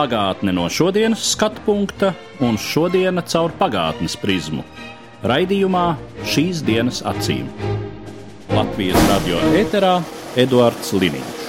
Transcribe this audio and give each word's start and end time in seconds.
Pagātne 0.00 0.54
no 0.56 0.62
šodienas 0.72 1.20
skatu 1.34 1.60
punkta 1.66 2.14
un 2.40 2.54
šodienas 2.56 3.26
caur 3.34 3.52
pagātnes 3.58 4.14
prizmu. 4.16 4.62
Raidījumā 5.28 5.82
šīs 6.24 6.62
dienas 6.64 7.02
acīm. 7.04 7.50
Latvijas 8.48 8.96
radio 9.10 9.42
eterā 9.60 9.98
Eduards 10.40 10.94
Liniņš. 10.96 11.42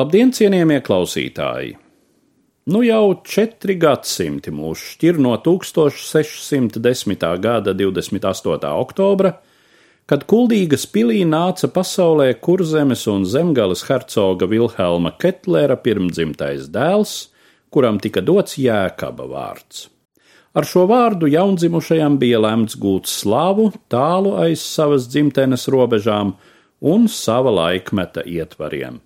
Labdien, 0.00 0.32
cienījamie 0.32 0.80
klausītāji! 0.86 1.76
Nu 2.72 2.80
jau 2.86 3.20
četri 3.28 3.76
gadsimti 3.76 4.48
mūs 4.48 4.80
šķir 4.94 5.20
no 5.20 5.36
1610. 5.44 7.28
gada 7.44 7.76
28. 7.76 8.72
oktobra, 8.86 9.36
kad 10.10 10.26
Kuldīgas 10.28 10.84
pilī 10.90 11.22
nāca 11.28 11.70
pasaulē 11.70 12.32
kurzemes 12.42 13.06
un 13.10 13.24
zemgales 13.28 13.84
hercoga 13.88 14.48
Vilhelma 14.50 15.14
Ketlera 15.18 15.78
pirmdzimtais 15.78 16.68
dēls, 16.72 17.14
kuram 17.72 18.00
tika 18.02 18.20
dots 18.20 18.58
jēkaba 18.60 19.26
vārds. 19.30 19.86
Ar 20.52 20.66
šo 20.68 20.84
vārdu 20.84 21.30
jaundzimušajam 21.32 22.18
bija 22.20 22.42
lemts 22.42 22.76
gūt 22.76 23.08
slavu 23.08 23.70
tālu 23.88 24.34
aiz 24.42 24.60
savas 24.60 25.06
dzimtenes 25.08 25.64
robežām 25.72 26.34
un 26.82 27.06
sava 27.08 27.54
laikmeta 27.54 28.26
ietvariem. 28.28 28.98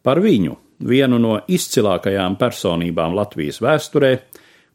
Par 0.00 0.20
viņu, 0.24 0.56
vienu 0.80 1.18
no 1.20 1.34
izcilākajām 1.44 2.38
personībām 2.40 3.12
Latvijas 3.18 3.60
vēsturē, 3.60 4.14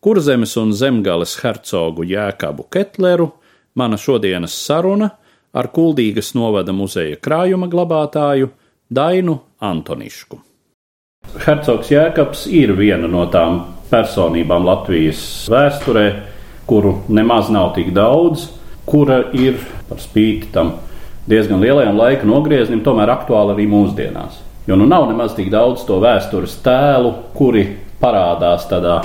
kurzemes 0.06 0.54
un 0.62 0.76
zemgales 0.76 1.34
hercogu 1.42 2.06
Jēkabu 2.06 2.68
Ketleru, 2.70 3.32
mana 3.74 3.98
šodienas 3.98 4.54
saruna 4.54 5.10
ar 5.54 5.70
Kuldīgas 5.74 6.34
novada 6.38 6.74
muzeja 6.76 7.18
krājuma 7.22 7.70
glabātāju 7.72 8.52
Dainu 8.90 9.40
Antonišku. 9.62 10.40
Hercogs 11.46 11.92
Jēkabs 11.94 12.48
ir 12.50 12.74
viena 12.78 13.10
no 13.10 13.26
tām 13.30 13.62
personībām 13.90 14.66
Latvijas 14.66 15.22
vēsturē, 15.52 16.06
kuru 16.70 17.00
nemaz 17.10 17.50
nav 17.54 17.74
tik 17.76 17.92
daudz, 17.94 18.48
kura 18.90 19.24
ir 19.34 19.58
par 19.90 20.02
spīti 20.02 20.50
tam 20.54 20.76
diezgan 21.30 21.62
lielajam 21.62 21.98
laika 21.98 22.26
nogrieznim, 22.30 22.82
tomēr 22.86 23.12
aktuāla 23.14 23.54
arī 23.54 23.68
mūsdienās. 23.70 24.42
Jo 24.70 24.78
nu 24.78 24.86
nav 24.90 25.08
nemaz 25.10 25.36
tik 25.38 25.50
daudz 25.54 25.86
to 25.86 25.98
vēstures 26.02 26.60
tēlu, 26.66 27.14
kuri 27.38 27.66
parādās 28.02 28.68
tādā 28.70 29.00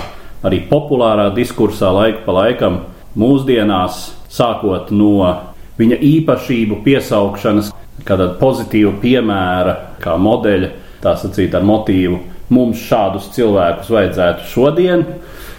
arī 0.45 0.63
populārā 0.69 1.31
diskursā 1.37 1.93
laika 1.93 2.25
pa 2.27 2.37
laikam 2.37 2.81
mūsdienās, 3.17 4.07
sākot 4.33 4.93
no 4.93 5.54
viņa 5.81 5.99
īpašību 6.09 6.81
piesaukšanas, 6.85 7.73
kāda 8.07 8.31
pozitīva 8.41 8.93
piemēra, 9.03 9.75
kā 10.03 10.17
modeļa, 10.21 10.71
tā 11.05 11.15
sacīt 11.21 11.55
ar 11.57 11.67
motīvu. 11.67 12.21
Mums 12.55 12.83
šādus 12.85 13.31
cilvēkus 13.35 13.91
vajadzētu 13.91 14.49
šodien, 14.51 15.05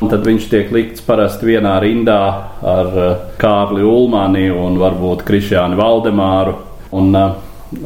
un 0.02 0.12
tad 0.12 0.26
viņš 0.28 0.50
tiek 0.52 0.72
likts 0.74 1.04
parasti 1.06 1.50
vienā 1.50 1.74
rindā 1.82 2.20
ar 2.62 3.00
eh, 3.02 3.16
Kārli 3.42 3.84
Ulmani 3.86 4.48
un 4.54 4.78
varbūt 4.82 5.26
Krišjānu 5.28 5.80
Valdemāru 5.80 6.56
un 6.96 7.16
uh, 7.18 7.34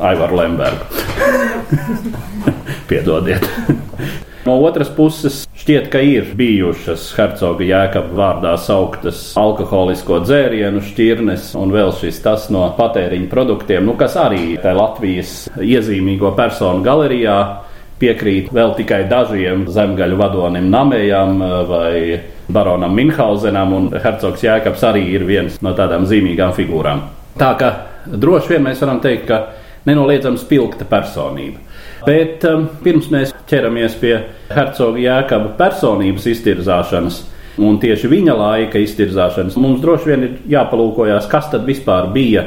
Aivaru 0.06 0.42
Lembergu. 0.42 0.86
Piedodiet. 2.90 3.48
No 4.50 4.56
otras 4.66 4.90
puses, 4.90 5.44
šķiet, 5.62 5.92
ka 5.94 6.00
ir 6.02 6.32
bijušas 6.34 7.04
hercoga 7.14 7.62
jēkaba 7.68 8.16
vārdā 8.18 8.54
sauktas 8.58 9.20
alkoholisko 9.38 10.24
dzērienu 10.24 10.82
šķirnes 10.88 11.52
un 11.60 11.70
vēl 11.70 11.92
šis 11.94 12.18
tas 12.26 12.48
no 12.50 12.64
patēriņa 12.74 13.30
produktiem, 13.30 13.86
nu, 13.86 13.94
kas 14.00 14.16
arī 14.18 14.56
tajā 14.58 14.74
Latvijas 14.74 15.36
iezīmīgo 15.62 16.32
personu 16.40 16.82
galerijā 16.82 17.38
piekrīt 18.02 18.50
vēl 18.50 18.74
tikai 18.80 19.04
dažiem 19.12 19.68
zemgaļu 19.70 20.18
vadonim 20.18 20.74
Namējam 20.74 21.46
vai 21.70 21.94
baronam 22.50 22.98
Minhausenam, 22.98 23.78
un 23.78 23.94
hercogs 24.02 24.50
Jēkabs 24.50 24.90
arī 24.90 25.12
ir 25.14 25.30
viens 25.30 25.62
no 25.62 25.78
tādām 25.78 26.10
zīmīgām 26.10 26.58
figūrām. 26.58 27.06
Tā 27.38 27.54
ka 27.62 27.74
droši 28.10 28.56
vien 28.56 28.66
mēs 28.66 28.82
varam 28.82 29.06
teikt, 29.06 29.30
ka 29.30 29.44
nenoliedzami 29.86 30.42
spilgta 30.42 30.90
personība. 30.90 31.69
Bet 32.06 32.46
um, 32.48 32.68
pirms 32.84 33.10
mēs 33.12 33.34
ķeramies 33.50 33.98
pie 34.00 34.14
hercoga 34.54 35.02
jēkaba 35.04 35.52
personības 35.60 36.30
iztirzāšanas 36.32 37.20
un 37.60 37.80
tieši 37.82 38.08
viņa 38.12 38.36
laika 38.40 38.80
iztirzāšanas, 38.80 39.58
mums 39.60 39.82
droši 39.84 40.12
vien 40.12 40.26
ir 40.28 40.38
jāpalūkojas, 40.54 41.28
kas 41.32 41.50
tad 41.52 41.68
vispār 41.68 42.08
bija 42.14 42.46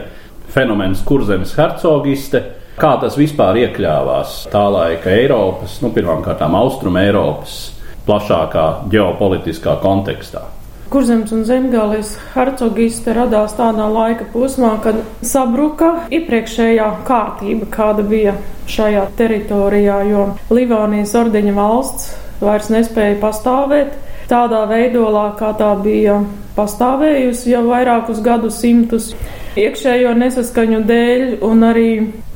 fenomens 0.52 1.02
kurzemes 1.04 1.52
hercogiste, 1.58 2.42
kā 2.80 2.94
tas 3.02 3.18
vispār 3.20 3.60
iekļāvās 3.66 4.46
tā 4.52 4.64
laika 4.72 5.12
Eiropas, 5.12 5.78
nu, 5.84 5.92
pirmkārt, 5.92 6.42
Austrum 6.48 6.96
Eiropas 7.00 7.60
plašākā 8.06 8.66
ģeopolitiskā 8.92 9.76
kontekstā. 9.84 10.46
Kurzems 10.92 11.30
un 11.32 11.46
zemgālis 11.48 12.10
hercogiste 12.34 13.14
radās 13.16 13.54
tādā 13.56 13.86
laika 13.88 14.26
posmā, 14.28 14.74
kad 14.84 14.98
sabruka 15.24 16.02
iepriekšējā 16.12 16.88
kārtība, 17.08 17.68
kāda 17.72 18.04
bija 18.04 18.34
šajā 18.68 19.06
teritorijā, 19.16 20.02
jo 20.10 20.26
Livānijas 20.52 21.14
ordeņa 21.16 21.54
valsts 21.56 22.10
vairs 22.42 22.68
nespēja 22.74 23.16
pastāvēt 23.22 23.96
tādā 24.28 24.66
veidolā, 24.68 25.30
kā 25.40 25.54
tā 25.56 25.70
bija 25.80 26.18
pastāvējusi 26.58 27.54
jau 27.54 27.64
vairākus 27.70 28.20
gadu 28.20 28.52
simtus. 28.52 29.14
Iekšējo 29.56 30.12
nesaskaņu 30.20 30.82
dēļ 30.92 31.24
un 31.48 31.68
arī 31.72 31.90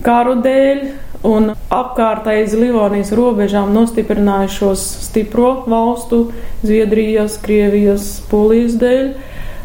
kāru 0.05 0.38
dēļ 0.44 0.81
un 1.26 1.53
apkārt 1.72 2.28
aiz 2.31 2.54
Livonijas 2.56 3.10
robežām 3.16 3.72
nostiprinājušos 3.75 4.82
stipro 5.09 5.53
valstu, 5.66 6.28
Zviedrijas, 6.62 7.41
Krievijas, 7.42 8.12
Polijas 8.31 8.78
dēļ. 8.81 9.10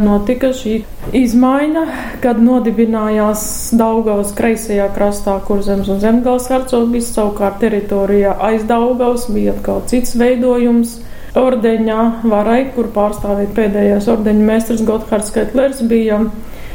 Notika 0.01 0.49
šī 0.55 0.79
izmaiņa, 1.13 1.81
kad 2.23 2.39
nodibinājās 2.41 3.43
Daugavas 3.77 4.31
kreisajā 4.33 4.87
krastā, 4.95 5.35
kur 5.45 5.61
zemes 5.65 5.91
un 5.91 5.99
zemgals 6.01 6.47
hercogis, 6.49 7.11
savukārt 7.13 7.59
teritorijā 7.61 8.33
aiz 8.49 8.63
Daugavas 8.69 9.27
bija 9.29 9.53
atkal 9.53 9.83
cits 9.91 10.15
veidojums. 10.17 10.97
Ordeņā 11.37 11.99
varai, 12.27 12.63
kur 12.75 12.89
pārstāvēja 12.91 13.53
pēdējais 13.55 14.07
ordeņa 14.11 14.47
mēsters 14.47 14.81
Gotthards 14.87 15.29
Ketlers, 15.35 15.83
bija 15.87 16.17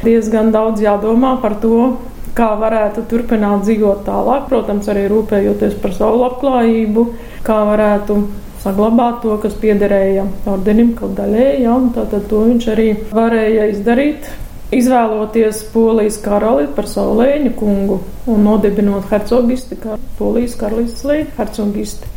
diezgan 0.05 0.53
daudz 0.55 0.85
jādomā 0.85 1.35
par 1.43 1.59
to, 1.61 1.97
kā 2.37 2.51
varētu 2.61 3.07
turpināt 3.11 3.65
dzīvot 3.65 4.03
tālāk, 4.07 4.49
protams, 4.51 4.89
arī 4.93 5.07
rūpējoties 5.13 5.79
par 5.81 5.95
savu 5.97 6.21
labklājību, 6.21 7.07
kā 7.47 7.61
varētu 7.71 8.19
saglabāt 8.65 9.23
to, 9.23 9.37
kas 9.43 9.55
piederēja 9.61 10.27
ordenim 10.51 10.93
kaut 10.99 11.15
daļēji, 11.19 11.63
ja, 11.65 11.77
un 11.77 11.93
tātad 11.95 12.27
to 12.31 12.43
viņš 12.49 12.69
arī 12.75 12.91
varēja 13.15 13.71
izdarīt. 13.73 14.29
Izvēloties 14.75 15.61
polijas 15.71 16.17
karali 16.19 16.67
par 16.75 16.89
savu 16.91 17.21
lēņu 17.21 17.53
kungu 17.55 18.01
un 18.27 18.41
nodibinot 18.43 19.07
hercogisti 19.13 19.79
kā 19.79 19.95
polijas 20.19 20.57
karalistes 20.59 21.07
lēņu 21.07 21.37
hercogisti. 21.37 22.11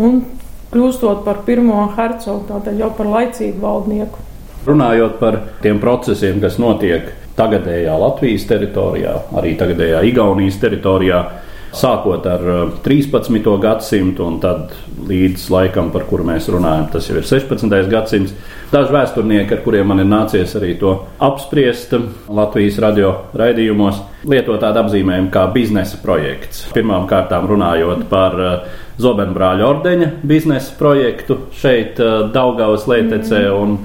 Un 0.00 0.22
kļūstot 0.72 1.20
par 1.26 1.42
pirmo 1.44 1.84
hercogu, 1.98 2.46
tātad 2.48 2.80
jau 2.80 2.88
par 2.96 3.12
laicīgu 3.12 3.60
valdnieku. 3.60 4.24
Runājot 4.64 5.18
par 5.20 5.42
tiem 5.60 5.82
procesiem, 5.82 6.40
kas 6.40 6.56
notiek 6.62 7.10
tagadējā 7.38 7.94
Latvijas 7.98 8.44
teritorijā, 8.50 9.14
arī 9.38 9.54
tagadējā 9.60 10.02
Igaunijas 10.10 10.58
teritorijā, 10.62 11.22
sākot 11.72 12.26
ar 12.28 12.42
13. 12.84 13.38
Uh, 13.40 13.56
gadsimtu 13.60 14.26
un 14.26 14.38
tad 14.42 14.74
līdz 15.08 15.46
laikam, 15.52 15.88
par 15.94 16.04
kuru 16.08 16.26
mēs 16.28 16.50
runājam, 16.52 16.90
tas 16.92 17.08
jau 17.08 17.16
ir 17.16 17.26
16. 17.26 17.72
gadsimts. 17.90 18.34
Daži 18.72 18.92
vēsturnieki, 18.92 19.56
ar 19.56 19.62
kuriem 19.64 19.88
man 19.88 20.00
ir 20.00 20.08
nācies 20.08 20.52
arī 20.56 20.74
to 20.80 20.94
apspriest 21.20 21.94
Latvijas 22.32 22.78
radio 22.80 23.14
raidījumos, 23.36 24.00
lieto 24.28 24.56
tādu 24.60 24.84
apzīmējumu 24.84 25.32
kā 25.32 25.46
biznesa 25.52 26.00
projekts. 26.04 26.66
Pirmkārt, 26.76 27.32
runājot 27.48 28.06
par 28.12 28.40
uh, 28.40 28.80
Zobenbrāļa 29.00 29.68
ordeņa 29.72 30.14
biznesa 30.28 30.76
projektu 30.78 31.46
šeit, 31.56 32.00
uh, 32.00 32.28
Daugavas 32.32 32.84
lietecē 32.90 33.46
un 33.56 33.78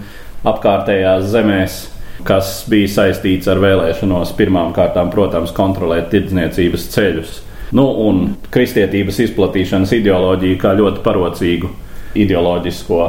apkārtējās 0.48 1.32
zemēs 1.32 1.86
kas 2.26 2.64
bija 2.70 2.90
saistīts 2.90 3.50
ar 3.52 3.62
vēlēšanos 3.62 4.34
pirmām 4.38 4.74
kārtām, 4.76 5.12
protams, 5.14 5.54
kontrolēt 5.56 6.10
tirdzniecības 6.14 6.88
ceļus. 6.96 7.36
Nu, 7.76 7.84
un 8.08 8.24
kristietības 8.54 9.20
izplatīšanas 9.26 9.92
ideoloģiju 9.98 10.60
kā 10.62 10.72
ļoti 10.78 11.04
parocīgu 11.04 11.72
ideoloģisko 12.16 13.02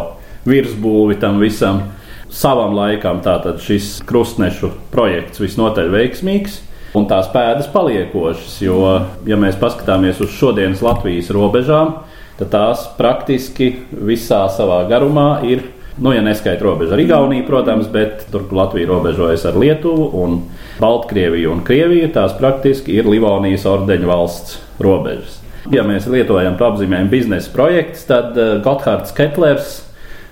virsbūvi 0.49 1.21
tam 1.21 1.39
visam. 1.41 1.83
savam 2.31 2.75
laikam 2.77 3.23
tātad 3.25 3.57
šis 3.65 4.03
krustnešu 4.05 4.69
projekts 4.93 5.41
visnotaļ 5.41 5.89
veiksmīgs. 5.89 6.59
Un 6.97 7.07
tās 7.09 7.29
pēdas 7.33 7.69
paliekošas, 7.73 8.59
jo, 8.61 8.77
ja 9.25 9.37
mēs 9.37 9.57
paskatāmies 9.61 10.21
uz 10.21 10.31
šodienas 10.37 10.83
Latvijas 10.85 11.31
robežām, 11.33 11.95
tad 12.39 12.51
tās 12.53 12.85
praktiski 12.99 13.75
visā 13.93 14.47
savā 14.53 14.83
garumā 14.89 15.41
ir, 15.49 15.65
nu, 16.00 16.12
ja 16.15 16.23
neskaita 16.23 16.65
robežu 16.65 16.95
ar 16.95 17.00
Igauniju, 17.03 17.47
protams, 17.47 17.89
bet 17.93 18.27
tur 18.33 18.47
Latvija 18.53 18.89
robežojas 18.89 19.45
ar 19.49 19.59
Lietuvu 19.59 20.11
un 20.23 20.39
Baltkrieviju 20.79 21.53
un 21.53 21.65
Krieviju, 21.67 22.12
tās 22.15 22.37
praktiski 22.39 22.95
ir 22.99 23.09
Livonijas 23.11 23.67
ordeņu 23.67 24.09
valsts 24.09 24.59
robežas. 24.83 25.41
Ja 25.75 25.83
mēs 25.85 26.06
lietojam 26.09 26.56
to 26.56 26.69
apzīmējumu 26.71 27.12
biznesa 27.12 27.50
projekts, 27.53 28.06
tad 28.09 28.39
eh, 28.39 28.56
Gotthards 28.65 29.12
Ketlers 29.17 29.83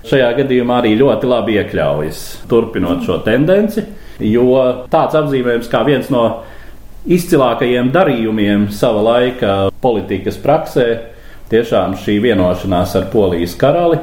šajā 0.07 0.31
gadījumā 0.39 0.79
arī 0.81 0.95
ļoti 0.97 1.27
labi 1.29 1.57
iekļaujas, 1.59 2.21
turpinot 2.49 3.03
šo 3.05 3.19
tendenci. 3.25 3.83
Jo 4.23 4.87
tāds 4.89 5.17
apzīmējums 5.19 5.69
kā 5.69 5.83
viens 5.85 6.07
no 6.09 6.23
izcilākajiem 7.05 7.91
darījumiem 7.93 8.69
sava 8.73 9.03
laika 9.03 9.57
politikas 9.83 10.39
praksē, 10.41 10.87
tiešām 11.51 11.93
šī 12.01 12.17
vienošanās 12.23 12.95
ar 12.97 13.11
Polijas 13.11 13.53
karali 13.59 13.99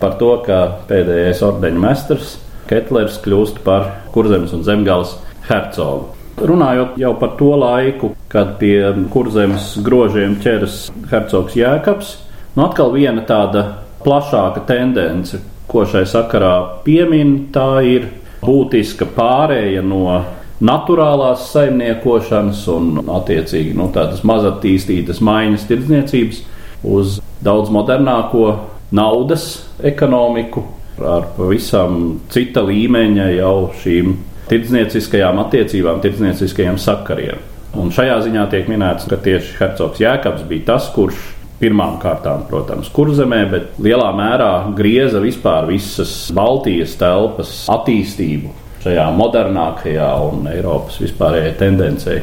par 0.00 0.18
to, 0.20 0.34
ka 0.46 0.60
pēdējais 0.90 1.42
ordeņu 1.46 1.82
mestars 1.82 2.36
Ketlers 2.68 3.16
kļūst 3.24 3.62
par 3.64 3.88
kurzemes 4.12 4.52
un 4.52 4.64
zemgales 4.66 5.16
hercogu. 5.48 6.14
Runājot 6.38 6.98
jau 7.00 7.14
par 7.18 7.34
to 7.38 7.50
laiku, 7.58 8.12
kad 8.30 8.58
pie 8.60 8.92
kurzemes 9.10 9.72
grožiem 9.82 10.36
ķeras 10.42 10.84
hercogs 11.10 11.56
Jēkabs, 11.58 12.12
nu 12.54 12.66
atkal 12.68 12.92
viena 12.94 13.24
tāda 13.26 13.64
plašāka 14.04 14.62
tendence, 14.68 15.40
ko 15.68 15.82
šai 15.88 16.04
sakarā 16.08 16.54
piemin, 16.84 17.48
tā 17.52 17.80
ir 17.88 18.06
būtiska 18.44 19.08
pārēja 19.16 19.82
no 19.82 20.20
naturālās 20.62 21.48
saimniekošanas 21.52 22.64
un, 22.74 22.88
attiecīgi, 23.18 23.74
nu, 23.78 23.90
tādas 23.94 24.24
mazattīstītas 24.26 25.20
maiņas 25.24 25.66
tirdzniecības 25.68 26.40
uz 26.86 27.18
daudz 27.44 27.70
modernāko 27.74 28.46
naudas 28.94 29.48
ekonomiku 29.84 30.64
ar 30.98 31.28
pavisam 31.36 32.18
cita 32.32 32.64
līmeņa 32.66 33.28
jau 33.36 33.70
šīm 33.82 34.14
tirdznieciskajām 34.48 35.38
attiecībām, 35.44 36.00
tirdznieciskajiem 36.02 36.78
sakariem. 36.80 37.42
Un 37.78 37.92
šajā 37.94 38.16
ziņā 38.24 38.46
tiek 38.50 38.70
minēts, 38.70 39.06
ka 39.10 39.18
tieši 39.20 39.58
Hercogs 39.58 40.00
Jēkabs 40.00 40.46
bija 40.48 40.70
tas, 40.72 40.88
kurš 40.94 41.18
pirmām 41.60 41.98
kārtām, 42.02 42.46
protams, 42.48 42.88
kurzemē, 42.94 43.42
bet 43.50 43.78
lielā 43.82 44.08
mērā 44.16 44.52
grieza 44.78 45.20
vispār 45.22 45.68
visas 45.68 46.14
Baltijas 46.34 46.94
telpas 46.98 47.52
attīstību 47.74 48.54
šajā 48.84 49.08
modernākajā 49.18 50.08
un 50.30 50.48
Eiropas 50.52 51.00
vispārējai 51.02 51.54
tendencei 51.60 52.20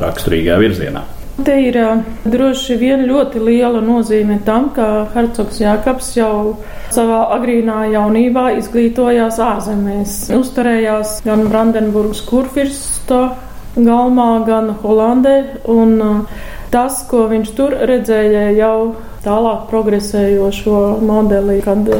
raksturīgajā 0.00 0.60
virzienā. 0.60 1.04
Te 1.34 1.54
ir 1.66 1.74
droši 2.30 2.76
vien 2.78 3.00
ļoti 3.08 3.40
liela 3.42 3.80
nozīme 3.82 4.36
tam, 4.46 4.68
ka 4.76 5.08
Hercogs 5.16 5.58
Jākaps 5.58 6.12
jau 6.14 6.60
savā 6.94 7.24
agrīnā 7.34 7.88
jaunībā 7.90 8.52
izglītojās 8.60 9.40
ārzemēs. 9.42 10.12
Uzturējās 10.36 11.16
gan 11.26 11.42
Brandenburgas 11.50 12.20
kurfirsta 12.28 13.18
galmā, 13.74 14.28
gan 14.46 14.76
Holandē. 14.84 15.34
Un, 15.74 15.96
tas, 16.70 17.00
ko 17.10 17.24
viņš 17.32 17.50
tur 17.58 17.74
redzēja 17.90 18.44
jau 18.54 18.94
tālāk 19.26 19.66
progresējošo 19.72 20.84
modeli, 21.02 21.58
kad 21.66 21.90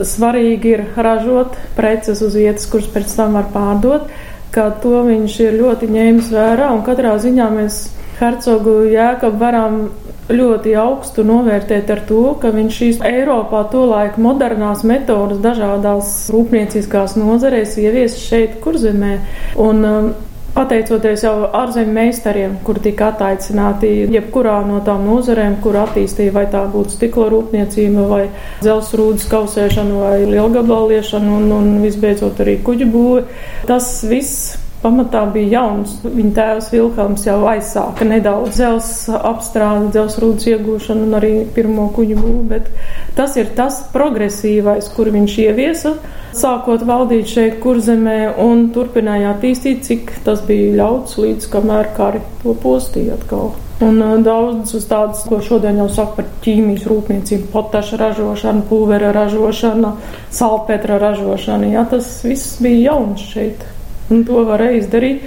svarīgi 0.00 0.74
ir 0.78 0.84
ražot 0.96 1.60
preces 1.76 2.24
uz 2.24 2.40
vietas, 2.40 2.64
kuras 2.72 2.88
pēc 2.96 3.12
tam 3.20 3.36
var 3.36 3.52
pārdot, 3.52 4.08
ka 4.56 4.70
to 4.80 5.04
viņš 5.04 5.38
ir 5.44 5.60
ļoti 5.60 5.92
ņēmis 5.92 6.32
vērā 6.32 6.72
un 6.72 6.84
katrā 6.88 7.18
ziņā 7.20 7.52
mēs 7.52 7.80
Hercogu 8.18 8.82
Jēkabu 8.90 9.38
varam 9.40 9.80
ļoti 10.28 10.74
augstu 10.76 11.24
novērtēt 11.24 11.90
ar 11.94 12.00
to, 12.08 12.22
ka 12.40 12.52
viņš 12.52 12.78
šīs 12.80 13.02
Eiropā 13.08 13.62
tolaik 13.72 14.18
modernās 14.20 14.84
metodas 14.86 15.40
dažādās 15.44 16.14
rūpnieciskās 16.34 17.16
nozarēs 17.16 17.78
ievies 17.80 18.18
šeit, 18.20 18.58
kurzemē. 18.64 19.18
Un, 19.64 19.84
um, 19.84 20.10
Pateicoties 20.58 21.22
jau 21.22 21.34
ārzemju 21.54 21.92
meistariem, 21.94 22.54
kur 22.66 22.80
tika 22.82 23.12
attaicināti 23.12 23.90
jebkurā 24.10 24.56
no 24.66 24.80
tām 24.82 25.04
nozarēm, 25.06 25.58
kur 25.62 25.76
attīstīja 25.78 26.34
vai 26.34 26.46
tā 26.50 26.64
būtu 26.72 26.96
stikla 26.96 27.28
rūpniecība, 27.30 28.06
vai 28.10 28.22
dzelsrūdas 28.64 29.28
kausēšana, 29.30 30.00
vai 30.02 30.16
lielgabaliešana 30.32 31.36
un, 31.36 31.52
un 31.54 31.68
visbeidzot 31.84 32.42
arī 32.42 32.56
kuģu 32.66 32.88
būve, 32.90 33.26
tas 33.70 33.92
viss 34.08 34.56
pamatā 34.82 35.24
bija 35.32 35.58
jauns. 35.58 35.96
Viņa 36.04 36.32
tēvs 36.36 36.70
Vilhelms 36.72 37.26
jau 37.26 37.38
aizsāka 37.50 38.06
nedaudz 38.08 38.58
dzelzceļa 38.58 39.20
apstrādi, 39.32 39.92
dzelzceļa 39.96 40.54
iegūšanu 40.54 41.06
un 41.08 41.18
arī 41.18 41.32
pirmo 41.54 41.88
kuģu 41.96 42.18
būvu, 42.18 42.42
bet 42.52 42.70
tas 43.18 43.36
ir 43.40 43.52
tas 43.58 43.80
progresīvais, 43.94 44.90
kur 44.94 45.10
viņš 45.14 45.38
ieviesa, 45.46 45.94
sākot 46.38 46.84
valdīt 46.86 47.30
šeit 47.30 47.62
kurzemē 47.62 48.18
un 48.44 48.68
turpināja 48.74 49.34
attīstīt, 49.34 49.86
cik 49.88 50.12
tas 50.26 50.44
bija 50.46 50.76
ļauts 50.82 51.18
līdz 51.18 51.48
kamēr 51.54 51.94
kari 51.96 52.22
to 52.42 52.54
postīja 52.62 53.18
atkal. 53.18 53.56
Un 53.78 54.00
uh, 54.02 54.16
daudz 54.18 54.72
uz 54.74 54.88
tādas, 54.90 55.20
ko 55.30 55.38
šodien 55.38 55.76
jau 55.78 55.86
saka 55.92 56.16
par 56.16 56.30
ķīmijas 56.42 56.86
rūpniecību, 56.90 57.46
potaša 57.52 58.00
ražošanu, 58.00 58.64
pulvera 58.66 59.12
ražošanu, 59.14 59.92
salpetra 60.34 60.98
ražošanu. 60.98 61.70
Jā, 61.76 61.86
tas 61.92 62.10
viss 62.26 62.58
bija 62.62 62.88
jauns 62.90 63.22
šeit. 63.30 63.62
Un 64.08 64.24
to 64.24 64.44
varēja 64.48 64.82
izdarīt 64.82 65.24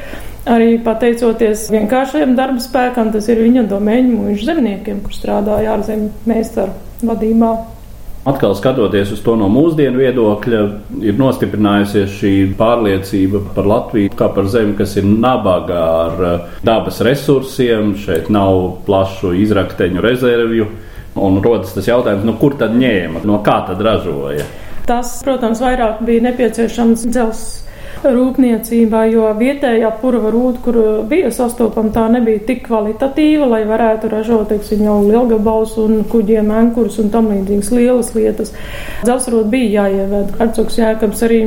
arī 0.50 0.80
pateicoties 0.82 1.68
vienkāršajam 1.74 2.34
darba 2.38 2.64
spēkam. 2.64 3.12
Tas 3.14 3.28
ir 3.30 3.44
viņa 3.44 3.68
domēņu 3.70 4.16
mūža 4.16 4.54
zemniekiem, 4.54 5.04
kur 5.06 5.14
strādāja 5.16 5.76
ārzemju 5.76 6.10
meistaru 6.30 6.74
vadībā. 7.06 7.52
Atkal 8.22 8.54
skatoties 8.54 9.16
uz 9.16 9.22
to 9.26 9.34
no 9.34 9.48
mūsdienu 9.50 9.98
viedokļa, 9.98 10.60
ir 11.02 11.16
nostiprinājusies 11.18 12.20
šī 12.20 12.34
pārliecība 12.58 13.42
par 13.56 13.70
Latviju 13.70 14.12
kā 14.18 14.28
par 14.36 14.46
zemi, 14.54 14.76
kas 14.78 14.94
ir 15.02 15.08
nabaga 15.10 15.80
ar 16.04 16.22
eh, 16.28 16.44
dabas 16.66 17.02
resursiem. 17.06 17.96
Šeit 17.98 18.30
nav 18.34 18.84
plašu 18.86 19.34
izrakteņu 19.42 20.06
rezervju. 20.06 20.70
Un 21.22 21.42
rodas 21.44 21.74
tas 21.76 21.90
jautājums, 21.90 22.24
nu, 22.24 22.38
kur 22.40 22.54
tad 22.60 22.78
ņēma, 22.78 23.26
no 23.28 23.42
kā 23.44 23.58
tad 23.68 23.82
ražoja? 23.84 24.46
Tas, 24.88 25.18
protams, 25.26 25.60
vairāk 25.62 26.00
bija 26.08 26.24
nepieciešams 26.30 27.10
dzelzceļa 27.10 27.71
rūpniecībā, 28.06 29.04
jo 29.14 29.28
vietējā 29.38 29.92
purva 30.02 30.32
rūda, 30.34 30.62
kur 30.66 30.80
bija 31.10 31.32
sastopama, 31.34 31.94
tā 31.96 32.08
nebija 32.14 32.42
tik 32.48 32.64
kvalitatīva, 32.68 33.50
lai 33.54 33.62
varētu 33.70 34.12
ražot, 34.12 34.48
teiksim, 34.52 34.86
jau 34.88 35.00
lielgabals 35.06 35.78
un 35.82 36.02
kuģiem, 36.12 36.54
enkurus 36.62 37.00
un 37.04 37.12
tam 37.14 37.30
līdzīgas 37.34 37.74
lielas 37.76 38.16
lietas. 38.18 38.56
Dzelzrūda 39.06 39.52
bija 39.54 39.86
jāieved. 39.86 40.34
Hercogs 40.40 40.82
Jēkabs 40.82 41.28
arī 41.28 41.44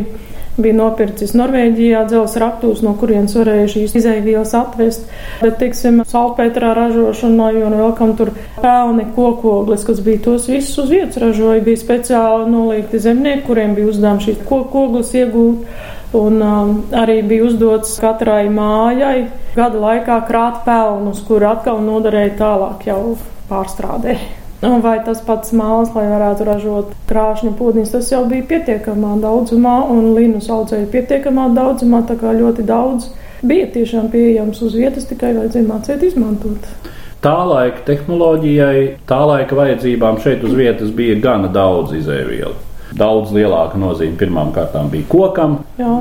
bija 0.57 0.77
nopircis 0.79 1.35
Norvēģijā 1.35 2.05
dzelzs 2.09 2.37
raktūs, 2.39 2.83
no 2.87 2.95
kurienes 2.99 3.35
varēja 3.35 3.71
šīs 3.73 3.97
izaivielas 3.99 4.55
atvest. 4.55 5.09
Bet, 5.41 5.57
teiksim, 5.59 6.03
salpētrā 6.09 6.75
ražošanā, 6.79 7.51
un 7.67 7.79
vēl 7.81 7.95
kam 7.99 8.15
tur 8.19 8.31
pelni 8.61 9.09
kokogles, 9.17 9.87
kas 9.87 10.03
bija 10.05 10.23
tos 10.29 10.47
visus 10.51 10.79
uz 10.85 10.93
vietas 10.95 11.19
ražoja, 11.23 11.65
bija 11.65 11.83
speciāli 11.83 12.47
noliekti 12.53 13.03
zemnieki, 13.03 13.47
kuriem 13.49 13.75
bija 13.79 13.91
uzdevums 13.91 14.29
šīs 14.29 14.47
kokogles 14.49 15.15
iegūt. 15.19 15.67
Un 16.15 16.39
um, 16.43 16.75
arī 16.95 17.19
bija 17.27 17.49
uzdots 17.49 17.97
katrai 17.99 18.47
mājai 18.53 19.27
gada 19.57 19.81
laikā 19.83 20.21
krāt 20.29 20.63
pelnus, 20.67 21.25
kur 21.27 21.43
atkal 21.49 21.81
noderēja 21.83 22.37
tālāk 22.39 22.87
jau 22.87 23.17
pārstrādē. 23.51 24.15
Un 24.65 24.81
vai 24.81 24.95
tas 25.05 25.19
pats 25.27 25.51
māls, 25.53 25.91
lai 25.97 26.07
varētu 26.09 26.47
ražot 26.47 26.93
krāšņu 27.11 27.51
pūdiņus, 27.59 27.91
tas 27.97 28.13
jau 28.13 28.23
bija 28.31 28.47
pietiekamā 28.53 29.17
daudzumā, 29.21 29.75
un 29.93 30.13
līnus 30.17 30.47
audzēja 30.55 30.87
pietiekamā 30.93 31.49
daudzumā, 31.57 32.05
tā 32.09 32.17
kā 32.21 32.33
ļoti 32.33 32.65
daudz 32.69 33.11
bija 33.45 33.67
tiešām 33.75 34.07
pieejams 34.15 34.63
uz 34.65 34.77
vietas, 34.79 35.09
tikai 35.11 35.35
vajadzēja 35.37 35.69
mācīt 35.69 36.07
izmantot. 36.09 36.71
Tā 37.25 37.35
laika 37.49 37.83
tehnoloģijai, 37.89 38.87
tā 39.09 39.19
laika 39.27 39.59
vajadzībām 39.59 40.23
šeit 40.23 40.47
uz 40.47 40.55
vietas 40.57 40.95
bija 40.95 41.19
gana 41.21 41.51
daudz 41.53 41.97
izēvielu 41.99 42.55
daudz 42.99 43.35
lielāka 43.35 43.79
nozīme 43.81 44.19
pirmām 44.21 44.53
kārtām 44.55 44.91
bija 44.93 45.09
kokam. 45.11 45.59
Jā. 45.81 45.99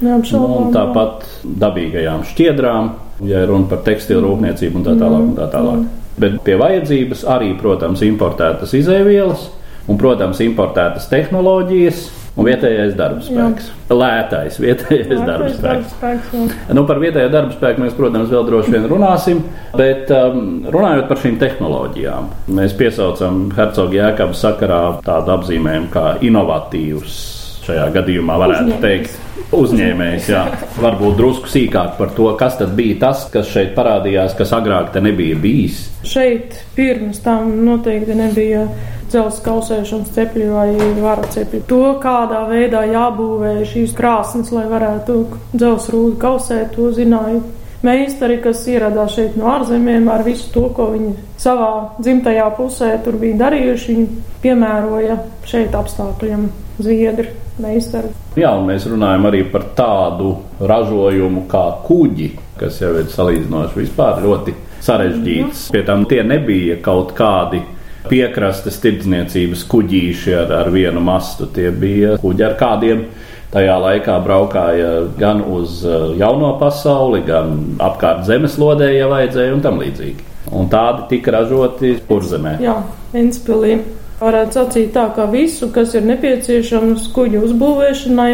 Neapšaubām, 0.00 0.70
nu, 0.70 0.72
tāpat 0.72 1.26
dabīgajām 1.60 2.22
šķiedrām, 2.24 2.94
ja 3.28 3.42
runa 3.48 3.68
par 3.68 3.82
tekstilu 3.84 4.22
rūpniecību 4.24 4.80
un 4.80 4.86
tā 4.86 4.94
tālāk. 4.96 5.24
Un 5.26 5.34
tā 5.36 5.48
tālāk. 5.52 5.82
Bet 6.20 6.38
pie 6.44 6.56
vajadzības 6.60 7.26
arī, 7.28 7.50
protams, 7.60 8.00
importētas 8.06 8.72
izēvielas 8.76 9.50
un, 9.86 9.98
protams, 10.00 10.40
importētas 10.44 11.08
tehnoloģijas, 11.12 12.00
un 12.36 12.46
vietējais 12.46 12.94
darba 12.98 13.24
spēks. 13.24 13.70
Jā. 13.70 13.96
Lētais 14.00 14.60
vietējais 14.62 15.08
Lētais 15.10 15.26
darba 15.26 15.48
spēks. 15.50 15.64
Darba 15.64 15.88
spēks 15.96 16.76
nu, 16.78 16.84
par 16.88 17.02
vietējo 17.02 17.32
darba 17.32 17.56
spēku 17.56 17.84
mēs, 17.84 17.96
protams, 17.98 18.30
vēl 18.30 18.46
droši 18.46 18.76
vien 18.76 18.86
runāsim, 18.90 19.42
bet 19.78 20.12
um, 20.14 20.46
runājot 20.70 21.10
par 21.10 21.24
šīm 21.24 21.40
tehnoloģijām, 21.42 22.30
mēs 22.60 22.76
piesaucam 22.78 23.48
Hercogu 23.56 23.98
Jēkabu 23.98 24.38
sakarā 24.38 24.82
tādu 25.06 25.36
apzīmējumu 25.38 25.92
kā 25.94 26.06
inovatīvs 26.26 27.39
šajā 27.66 27.88
gadījumā 27.94 28.36
varētu 28.40 28.76
Uzņēmējs. 28.76 28.84
teikt 28.84 29.54
uzņēmējs. 29.56 30.28
Jā. 30.30 30.44
Varbūt 30.80 31.18
drusku 31.18 31.50
sīkāk 31.50 31.96
par 31.98 32.12
to, 32.16 32.28
kas 32.38 32.58
tad 32.60 32.74
bija 32.78 32.98
tas, 33.06 33.26
kas 33.32 33.50
šeit 33.50 33.74
parādījās, 33.76 34.36
kas 34.38 34.54
agrāk 34.56 34.92
te 34.94 35.02
nebija 35.04 35.38
bijis. 35.40 35.82
Šeit 36.06 36.56
pirms 36.76 37.22
tam 37.24 37.52
noteikti 37.66 38.16
nebija 38.18 38.66
dzelzceļa 39.10 39.44
kausēšanas 39.46 40.12
cepļi 40.14 40.48
vai 40.52 40.68
vara 41.02 41.26
cepļi. 41.34 41.64
To, 41.70 41.80
kādā 42.02 42.44
veidā 42.50 42.84
jābūvē 42.92 43.56
šīs 43.66 43.96
krāsnes, 43.98 44.52
lai 44.54 44.68
varētu 44.70 45.16
dzelzceļa 45.56 45.96
rūdu 45.96 46.20
kausēt, 46.22 46.76
to 46.76 46.92
zināja 46.94 47.40
meistari, 47.82 48.38
kas 48.44 48.62
ieradās 48.70 49.16
šeit 49.16 49.36
no 49.40 49.50
ārzemēm 49.50 50.06
ar 50.12 50.22
visu 50.26 50.50
to, 50.54 50.68
ko 50.76 50.92
viņi 50.92 51.14
savā 51.40 51.72
dzimtajā 51.98 52.46
pusē 52.58 52.92
tur 53.04 53.18
bija 53.18 53.40
darījuši. 53.46 53.94
Viņi 53.96 54.24
piemēroja 54.44 55.18
šeit 55.48 55.74
apstākļiem 55.74 56.46
zviedri 56.80 57.39
meistari. 57.62 58.12
Jā, 58.40 58.52
un 58.58 58.68
mēs 58.70 58.86
runājam 58.90 59.28
arī 59.30 59.44
par 59.52 59.68
tādu 59.78 60.34
ražojumu 60.60 61.46
kā 61.50 61.64
kuģi, 61.86 62.30
kas 62.60 62.80
jau 62.82 62.94
ir 63.00 63.10
salīdzinoši 63.12 63.80
vispār 63.80 64.22
ļoti 64.24 64.56
sarežģīts. 64.84 65.68
Pie 65.74 65.84
tam 65.86 66.06
tie 66.10 66.22
nebija 66.26 66.78
kaut 66.84 67.14
kādi 67.18 67.62
piekrastes 68.08 68.80
tirdzniecības 68.80 69.66
kuģīši 69.70 70.36
ar, 70.42 70.54
ar 70.62 70.70
vienu 70.72 71.02
mastu. 71.04 71.48
Tie 71.52 71.68
bija 71.70 72.16
kuģi 72.20 72.46
ar 72.46 72.56
kādiem 72.60 73.04
tajā 73.52 73.76
laikā 73.82 74.16
braukāja 74.24 74.90
gan 75.18 75.42
uz 75.42 75.82
uh, 75.84 76.12
jauno 76.18 76.54
pasauli, 76.60 77.22
gan 77.26 77.78
apkārt 77.82 78.24
zemeslodē, 78.28 78.92
ja 78.94 79.10
vajadzēja, 79.10 79.54
un 79.56 79.64
tam 79.64 79.80
līdzīgi. 79.82 80.28
Un 80.56 80.70
tādi 80.70 81.06
tika 81.10 81.34
ražoti 81.34 81.96
purzemē. 82.08 82.56
Jā, 82.62 82.78
Enspilī. 83.14 83.80
Varētu 84.20 84.52
sacīt 84.52 84.90
tā, 84.92 85.06
ka 85.16 85.24
visu, 85.32 85.70
kas 85.72 85.94
ir 85.96 86.04
nepieciešams 86.04 87.06
kuģu 87.16 87.40
uzbūvēšanai, 87.46 88.32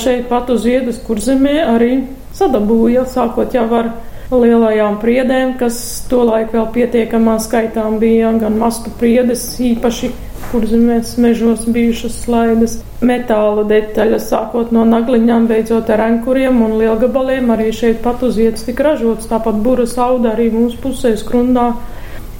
šeit 0.00 0.30
pat 0.30 0.48
uz 0.54 0.64
vietas, 0.64 0.96
kur 1.04 1.20
zemē 1.20 1.58
arī 1.74 1.90
sadabūja, 2.36 3.04
sākot 3.12 3.52
jau 3.52 3.66
ar 3.76 3.90
lielajām 4.32 4.96
priedēm, 5.02 5.52
kas 5.60 5.76
tolaik 6.10 6.54
vēl 6.56 6.70
pietiekamā 6.74 7.36
skaitām 7.44 8.00
bija, 8.00 8.32
gan 8.40 8.56
mastu 8.58 8.90
priedes 8.98 9.44
īpaši 9.60 10.10
kurzemēs 10.50 11.16
mežos 11.20 11.66
bijušas 11.68 12.16
slaidas, 12.24 12.78
metāla 13.04 13.64
detaļas, 13.68 14.28
sākot 14.30 14.72
no 14.74 14.84
nagliņām, 14.88 15.48
beidzot 15.50 15.90
ar 15.92 16.04
ankuriem 16.06 16.62
un 16.64 16.76
lielgabaliem, 16.80 17.50
arī 17.52 17.72
šeit 17.74 18.00
pat 18.04 18.22
uz 18.26 18.38
vietas 18.40 18.66
tika 18.66 18.86
ražots, 18.88 19.28
tāpat 19.30 19.60
buras 19.64 19.96
auda 20.00 20.32
arī 20.32 20.48
mūsu 20.54 20.80
pusē 20.82 21.12
skrundā. 21.18 21.72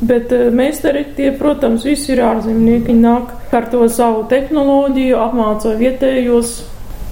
Bet 0.00 0.32
meistari 0.52 1.06
tie, 1.16 1.30
protams, 1.32 1.86
visi 1.88 2.12
ir 2.12 2.20
ārzemnieki. 2.26 2.90
Viņi 2.90 3.00
nāk 3.00 3.54
ar 3.56 3.68
to 3.72 3.86
savu 3.88 4.26
tehnoloģiju, 4.28 5.16
apmāca 5.16 5.72
vietējos. 5.78 6.56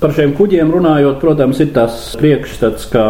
Par 0.03 0.13
šiem 0.13 0.35
kuģiem 0.37 0.73
runājot, 0.75 1.17
protams, 1.23 1.63
ir 1.65 1.71
tas 1.73 2.11
priekšstats, 2.21 2.91
ka 2.93 3.07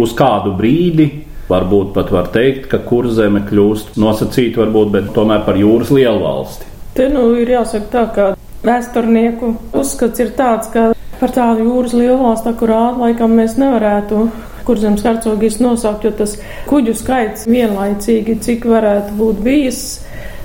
uz 0.00 0.14
kādu 0.16 0.54
brīdi 0.56 1.10
varbūt 1.48 1.92
pat 1.96 2.12
var 2.12 2.28
teikt, 2.32 2.68
ka 2.72 2.80
kurzeme 2.84 3.42
kļūst 3.48 3.96
nosacīta, 4.00 4.62
varbūt, 4.62 4.92
bet 4.96 5.10
tomēr 5.16 5.44
par 5.46 5.60
jūras 5.60 5.92
lielvalsti. 5.92 6.68
Te 6.96 7.08
nu 7.12 7.30
ir 7.40 7.52
jāsaka 7.52 7.92
tā, 7.92 8.04
ka 8.14 8.28
vēsturnieku 8.64 9.54
uzskats 9.78 10.24
ir 10.24 10.32
tāds, 10.36 10.70
ka 10.72 10.90
par 11.18 11.34
tādu 11.34 11.66
jūras 11.66 11.96
lielvalstu 11.96 12.52
akurāt 12.52 12.98
laikam 13.00 13.36
mēs 13.38 13.56
nevarētu 13.60 14.28
kurzems 14.68 15.06
hercogijas 15.06 15.58
nosaukt, 15.64 16.04
jo 16.04 16.12
tas 16.20 16.36
kuģu 16.68 16.94
skaits 17.00 17.48
vienlaicīgi, 17.48 18.38
cik 18.44 18.68
varētu 18.68 19.16
būt 19.18 19.42
bijis, 19.46 19.82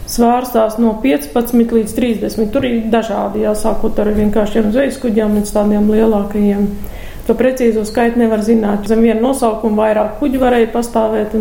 svārstās 0.09 0.79
no 0.81 0.95
15 1.03 1.75
līdz 1.77 1.95
30. 1.97 2.49
Tur 2.53 2.67
ir 2.67 2.87
dažādi, 2.93 3.43
jāsākot 3.45 3.99
ar 4.03 4.11
vienkāršiem 4.15 4.71
zvejas 4.73 4.99
kuģiem 5.03 5.39
līdz 5.39 5.53
tādiem 5.55 5.89
lielākajiem. 5.93 6.67
To 7.27 7.35
precīzo 7.39 7.85
skaitu 7.87 8.19
nevar 8.19 8.43
zināt. 8.43 8.87
Zem 8.89 9.03
viena 9.05 9.21
nosaukuma 9.23 9.85
vairāk 9.85 10.17
kuģi 10.19 10.41
varēja 10.41 10.71
pastāvēt. 10.73 11.37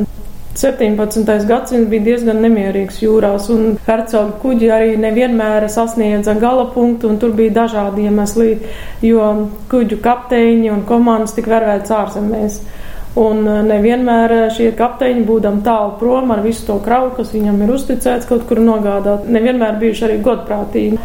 17. 0.54 1.46
gadsimts 1.48 1.88
bija 1.88 2.04
diezgan 2.04 2.42
nemierīgs 2.44 2.98
jūrās, 3.00 3.46
un 3.54 3.78
hercoga 3.86 4.34
kuģi 4.42 4.68
arī 4.74 4.90
nevienmēr 5.00 5.64
sasniedza 5.72 6.34
gala 6.36 6.66
punktu, 6.74 7.08
un 7.08 7.16
tur 7.22 7.32
bija 7.38 7.54
dažādi 7.62 8.04
iemesli, 8.04 8.58
jo 9.00 9.30
kuģu 9.72 9.96
kapteiņi 10.04 10.68
un 10.74 10.84
komandas 10.88 11.32
tika 11.38 11.54
vervētas 11.54 11.96
ārzemēs. 11.96 12.60
Un 13.22 13.44
nevienmēr 13.68 14.32
šie 14.56 14.70
kapteiņi, 14.76 15.24
būdam 15.28 15.62
tālu 15.64 15.96
prom 16.00 16.30
ar 16.32 16.44
visu 16.44 16.66
to 16.68 16.78
kravu, 16.84 17.10
kas 17.16 17.32
viņam 17.32 17.64
ir 17.64 17.72
uzticēts 17.72 18.28
kaut 18.28 18.46
kur 18.48 18.60
nogādāt, 18.60 19.26
nevienmēr 19.32 19.80
bijuši 19.80 20.06
arī 20.08 20.20
godprātīgi. 20.24 21.00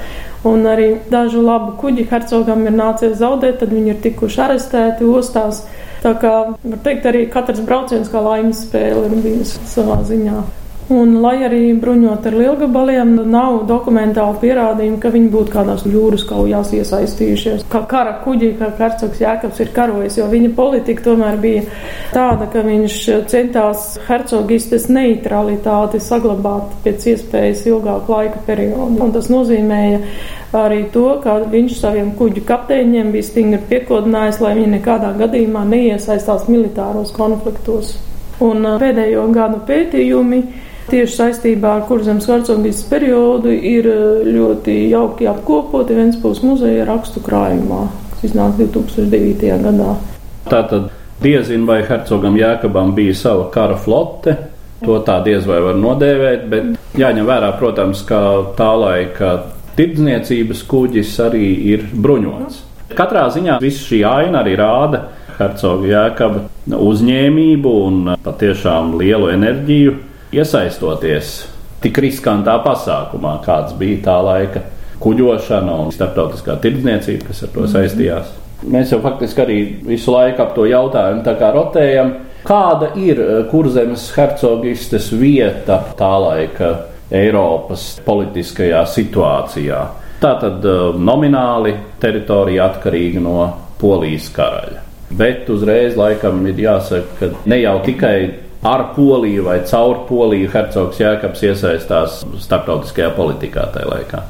Un 0.47 0.67
arī 0.67 0.93
dažu 1.11 1.41
labu 1.43 1.73
kuģi 1.79 2.07
hercogam 2.11 2.67
ir 2.67 2.75
nācies 2.75 3.15
zaudēt, 3.19 3.59
tad 3.63 3.71
viņi 3.75 3.95
ir 3.95 3.99
tikuši 4.03 4.41
arestēti 4.43 5.07
ostās. 5.07 5.65
Tā 6.03 6.13
kā 6.21 6.33
var 6.53 6.79
teikt, 6.85 7.07
arī 7.09 7.25
katrs 7.33 7.63
brauciens 7.65 8.09
kā 8.11 8.21
laimes 8.21 8.65
spēle 8.67 9.07
ir 9.09 9.19
bijusi 9.23 9.63
savā 9.69 9.99
ziņā. 10.07 10.41
Un, 10.87 11.17
lai 11.19 11.41
arī 11.43 11.73
bruņot 11.75 12.29
ar 12.29 12.35
lielgabaliem, 12.39 13.09
nav 13.27 13.57
dokumentāli 13.67 14.37
pierādījumi, 14.39 14.99
ka 15.03 15.09
viņi 15.11 15.29
būtu 15.33 15.51
kādās 15.51 15.81
jūras 15.83 16.21
kaujās 16.29 16.69
iesaistījušies. 16.77 17.65
Kā 17.67 17.81
kara 17.91 18.13
kuģi, 18.21 18.53
kā 18.55 18.69
hercogs 18.77 19.19
Jēkabs 19.19 19.59
ir 19.65 19.73
karojis, 19.75 20.15
jo 20.15 20.29
viņa 20.31 20.53
politika 20.55 21.09
tomēr 21.09 21.35
bija 21.43 21.65
tāda, 22.13 22.47
ka 22.53 22.63
viņš 22.63 22.99
centās 23.27 23.97
hercogistes 24.07 24.87
neutralitāti 24.87 25.99
saglabāt 26.05 26.77
pēc 26.85 27.09
iespējas 27.11 27.65
ilgāku 27.67 28.15
laika 28.15 28.39
periodu. 28.47 29.01
Un 29.03 29.11
tas 29.17 29.27
nozīmēja 29.33 29.99
arī 30.55 30.85
to, 30.93 31.09
ka 31.25 31.41
viņš 31.51 31.81
saviem 31.81 32.13
kuģu 32.15 32.45
kapteiņiem 32.47 33.11
bija 33.11 33.27
stingri 33.27 33.59
piekodinājis, 33.73 34.39
lai 34.39 34.53
viņi 34.61 34.77
nekādā 34.77 35.11
gadījumā 35.19 35.65
neiesaistās 35.67 36.47
militāros 36.47 37.11
konfliktos. 37.17 37.97
Un 38.39 38.63
pēdējo 38.79 39.25
gadu 39.33 39.59
pētījumi 39.67 40.41
tieši 40.91 41.15
saistībā 41.19 41.73
ar 41.77 41.85
kurzemes 41.89 42.27
hercogības 42.29 42.83
periodu 42.89 43.51
ir 43.53 43.87
ļoti 44.27 44.77
jauki 44.91 45.27
apkopoti 45.29 45.97
Ventspils 45.97 46.43
muzeja 46.45 46.85
rakstu 46.87 47.23
krājumā, 47.25 47.87
kas 48.13 48.29
iznāca 48.29 48.63
2009. 48.63 49.51
gadā. 49.65 49.95
Tātad 50.47 50.89
diezin 51.23 51.65
vai 51.67 51.81
hercogam 51.87 52.37
Jēkabam 52.39 52.93
bija 52.97 53.15
sava 53.17 53.49
kara 53.53 53.77
flote. 53.79 54.37
To 54.85 54.99
tā 55.01 55.17
diez 55.25 55.45
vai 55.49 55.57
var 55.65 55.77
nodēvēt, 55.81 56.43
bet 56.51 56.97
jāņem 57.01 57.25
vērā, 57.25 57.49
protams, 57.57 58.03
ka 58.05 58.19
tā 58.59 58.69
laika 58.77 59.31
tirdzniecības 59.77 60.61
kuģis 60.69 61.15
arī 61.25 61.47
ir 61.73 61.87
bruņots. 61.93 62.61
Katrā 62.97 63.25
ziņā 63.33 63.57
viss 63.61 63.87
šī 63.89 64.03
aina 64.07 64.43
arī 64.43 64.53
rāda 64.57 65.07
hercoga 65.37 65.89
Jēkaba 65.89 66.77
uzņēmību 66.77 67.73
un 67.87 68.13
patiešām 68.25 68.95
lielu 69.01 69.31
enerģiju 69.33 69.95
iesaistoties 70.35 71.37
tik 71.83 71.99
riskantā 72.03 72.57
pasākumā, 72.65 73.37
kāds 73.45 73.75
bija 73.77 74.01
tā 74.09 74.17
laika 74.25 74.63
kuģošana 75.01 75.75
un 75.83 75.93
starptautiskā 75.93 76.57
tirdzniecība, 76.61 77.29
kas 77.29 77.43
ar 77.45 77.53
to 77.53 77.67
saistījās. 77.69 78.33
Mēs 78.65 78.89
jau 78.89 78.97
faktiski 79.03 79.43
arī 79.43 79.57
visu 79.85 80.11
laiku 80.15 80.41
ap 80.41 80.55
to 80.55 80.65
jautājumu 80.65 81.35
rotējam, 81.53 82.13
kāda 82.47 82.89
ir 82.97 83.21
kurzemes 83.51 84.09
hercogistes 84.15 85.11
vieta 85.13 85.83
tā 85.99 86.13
laika 86.23 86.71
Eiropas 87.13 88.01
politiskajā 88.03 88.81
situācijā. 88.89 89.83
Tā 90.17 90.33
tad 90.41 90.65
nomināli 90.97 91.75
teritorija 92.01 92.65
atkarīga 92.71 93.21
no 93.21 93.37
Polijas 93.77 94.31
karaļa. 94.33 94.81
Bet 95.17 95.47
uzreiz 95.53 95.95
laikam 95.95 96.41
ir 96.49 96.57
jāsaka, 96.65 97.13
ka 97.19 97.29
ne 97.47 97.61
jau 97.61 97.77
tikai 97.85 98.46
ar 98.63 98.87
Poliju 98.95 99.43
vai 99.45 99.59
caur 99.69 100.03
Poliju 100.09 100.49
hercogs 100.53 100.99
Jēkabs 101.01 101.43
iesaistās 101.45 102.23
starptautiskajā 102.41 103.11
politikā 103.17 103.67
tajā 103.73 103.91
laikā. 103.91 104.23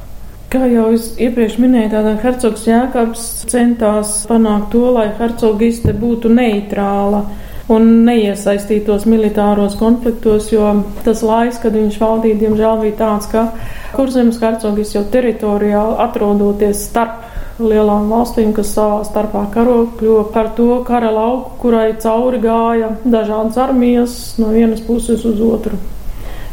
Kā 0.48 0.64
jau 0.72 0.86
es 0.96 1.10
iepriekš 1.20 1.58
minēju, 1.60 1.90
tātad 1.92 2.22
hercogs 2.24 2.64
Jēkabs 2.68 3.24
centās 3.50 4.22
panākt 4.28 4.70
to, 4.72 4.86
lai 4.96 5.10
hercogiste 5.18 5.92
būtu 5.92 6.32
neitrāla 6.32 7.26
un 7.68 7.88
neiesaistītos 8.06 9.04
militāros 9.04 9.76
konfliktos, 9.76 10.48
jo 10.52 10.70
tas 11.04 11.20
laiks, 11.20 11.60
kad 11.60 11.76
viņš 11.76 11.98
valdīja, 12.00 12.40
diemžēl 12.40 12.80
bija 12.80 12.96
tāds, 13.02 13.28
ka 13.28 13.50
kurzemes 13.92 14.40
hercogis 14.40 14.94
jau 14.96 15.04
teritoriāli 15.12 15.98
atrodoties 16.06 16.86
starp 16.88 17.27
lielām 17.58 18.08
valstīm, 18.12 18.52
kas 18.56 18.72
savā 18.76 19.02
starpā 19.06 19.44
karo, 19.54 19.82
kļuva 19.98 20.24
par 20.34 20.52
to 20.56 20.80
kara 20.86 21.10
lauku, 21.14 21.56
kurai 21.62 21.92
cauri 22.00 22.40
gāja 22.42 22.94
dažādas 23.04 23.58
armijas 23.60 24.18
no 24.38 24.52
vienas 24.54 24.82
puses 24.86 25.24
uz 25.28 25.40
otru. 25.42 25.78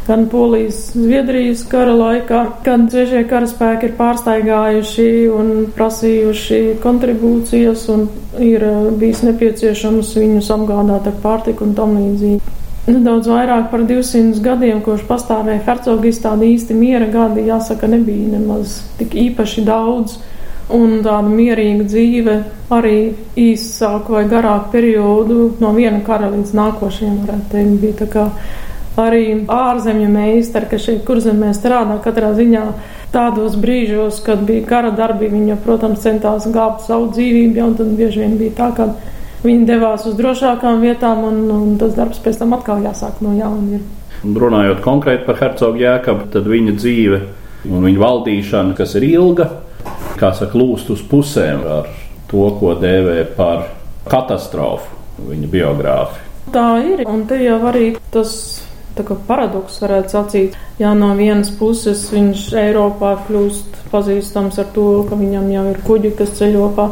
Gan 0.06 0.28
Polijas, 0.30 0.92
Zviedrijas 0.94 1.64
kara 1.66 1.90
laikā, 1.98 2.42
kad 2.62 2.84
svešie 2.92 3.24
karaspēki 3.26 3.88
ir 3.88 3.94
pārsteigājuši 3.98 5.06
un 5.34 5.48
prasījuši 5.74 6.60
kontribūcijas 6.82 7.88
un 7.90 8.04
ir 8.38 8.62
bijis 9.00 9.24
nepieciešams 9.26 10.12
viņus 10.20 10.52
apgādāt 10.54 11.10
ar 11.10 11.18
pārtiku 11.24 11.66
un 11.66 11.74
tam 11.74 11.98
līdzīgi. 11.98 12.54
Nedaudz 12.86 13.26
vairāk 13.26 13.66
par 13.72 13.82
200 13.82 14.38
gadiem, 14.44 14.78
kopš 14.86 15.02
pastāvēja 15.08 15.64
hercogijas 15.66 16.22
tāda 16.22 16.46
īsti 16.46 16.78
miera 16.78 17.08
gadi, 17.10 17.48
jāsaka, 17.48 17.90
nebija 17.90 18.36
nemaz 18.36 18.78
tik 19.00 19.16
īpaši 19.26 19.66
daudz. 19.66 20.20
Un 20.74 21.00
tāda 21.04 21.30
mierīga 21.30 21.86
dzīve 21.86 22.36
arī 22.74 22.98
īsāku 23.38 24.16
vai 24.16 24.24
garāku 24.30 24.72
periodu 24.72 25.50
no 25.62 25.72
viena 25.76 26.00
kara 26.06 26.30
līdz 26.32 26.54
nākošajam, 26.58 27.20
varētu 27.26 27.52
teikt, 27.52 27.76
bija 27.82 27.98
tā 28.00 28.08
kā 28.10 28.24
arī 28.96 29.24
ārzemju 29.52 30.08
meistari, 30.10 30.70
kas 30.70 30.86
šeit 30.88 31.04
kurzemē 31.06 31.52
strādā 31.54 31.98
katrā 32.02 32.32
ziņā 32.36 32.64
tādos 33.14 33.56
brīžos, 33.60 34.22
kad 34.24 34.42
bija 34.48 34.64
kara 34.66 34.90
darbi, 34.96 35.28
viņa, 35.30 35.58
protams, 35.64 36.02
centās 36.02 36.48
glābt 36.50 36.86
savu 36.86 37.12
dzīvību, 37.12 37.60
un 37.62 37.76
tad 37.78 37.92
bieži 37.98 38.24
vien 38.24 38.38
bija 38.40 38.56
tā, 38.56 38.70
ka 38.76 38.88
viņi 39.44 39.68
devās 39.68 40.06
uz 40.08 40.16
drošākām 40.18 40.82
vietām, 40.82 41.22
un, 41.28 41.44
un 41.52 41.76
tas 41.80 41.94
darbs 41.96 42.18
pēc 42.24 42.40
tam 42.40 42.56
atkal 42.56 42.82
jāsāk 42.84 43.20
no 43.24 43.36
jauna. 43.36 43.82
Runājot 44.26 44.80
konkrēti 44.82 45.26
par 45.28 45.38
hercogu 45.42 45.84
jēkabu, 45.84 46.30
tad 46.32 46.48
viņa 46.50 46.74
dzīve 46.80 47.20
un 47.68 47.84
viņa 47.84 48.00
valdīšana, 48.00 48.74
kas 48.78 48.96
ir 48.98 49.06
ilga, 49.12 49.50
kā 50.20 50.32
saka, 50.36 50.58
lūst 50.58 50.90
uz 50.94 51.02
pusēm 51.06 51.64
ar 51.78 51.90
to, 52.30 52.44
ko 52.60 52.74
dēvē 52.80 53.22
par 53.36 53.68
katastrofu, 54.10 54.94
viņa 55.30 55.50
biogrāfiju. 55.52 56.24
Tā 56.54 56.68
ir, 56.84 57.02
un 57.10 57.24
te 57.26 57.40
jau 57.42 57.58
arī 57.66 57.96
tas 58.14 58.32
paradoks, 59.28 59.80
varētu 59.82 60.12
sacīt. 60.14 60.58
Jā, 60.80 60.94
no 60.94 61.12
vienas 61.18 61.50
puses 61.58 62.06
viņš 62.12 62.48
Eiropā 62.56 63.16
kļūst 63.26 63.90
pazīstams 63.92 64.58
ar 64.62 64.70
to, 64.74 65.04
ka 65.08 65.18
viņam 65.18 65.50
jau 65.52 65.64
ir 65.70 65.80
kuģi, 65.86 66.14
kas 66.18 66.36
ceļo 66.38 66.70
pa 66.76 66.90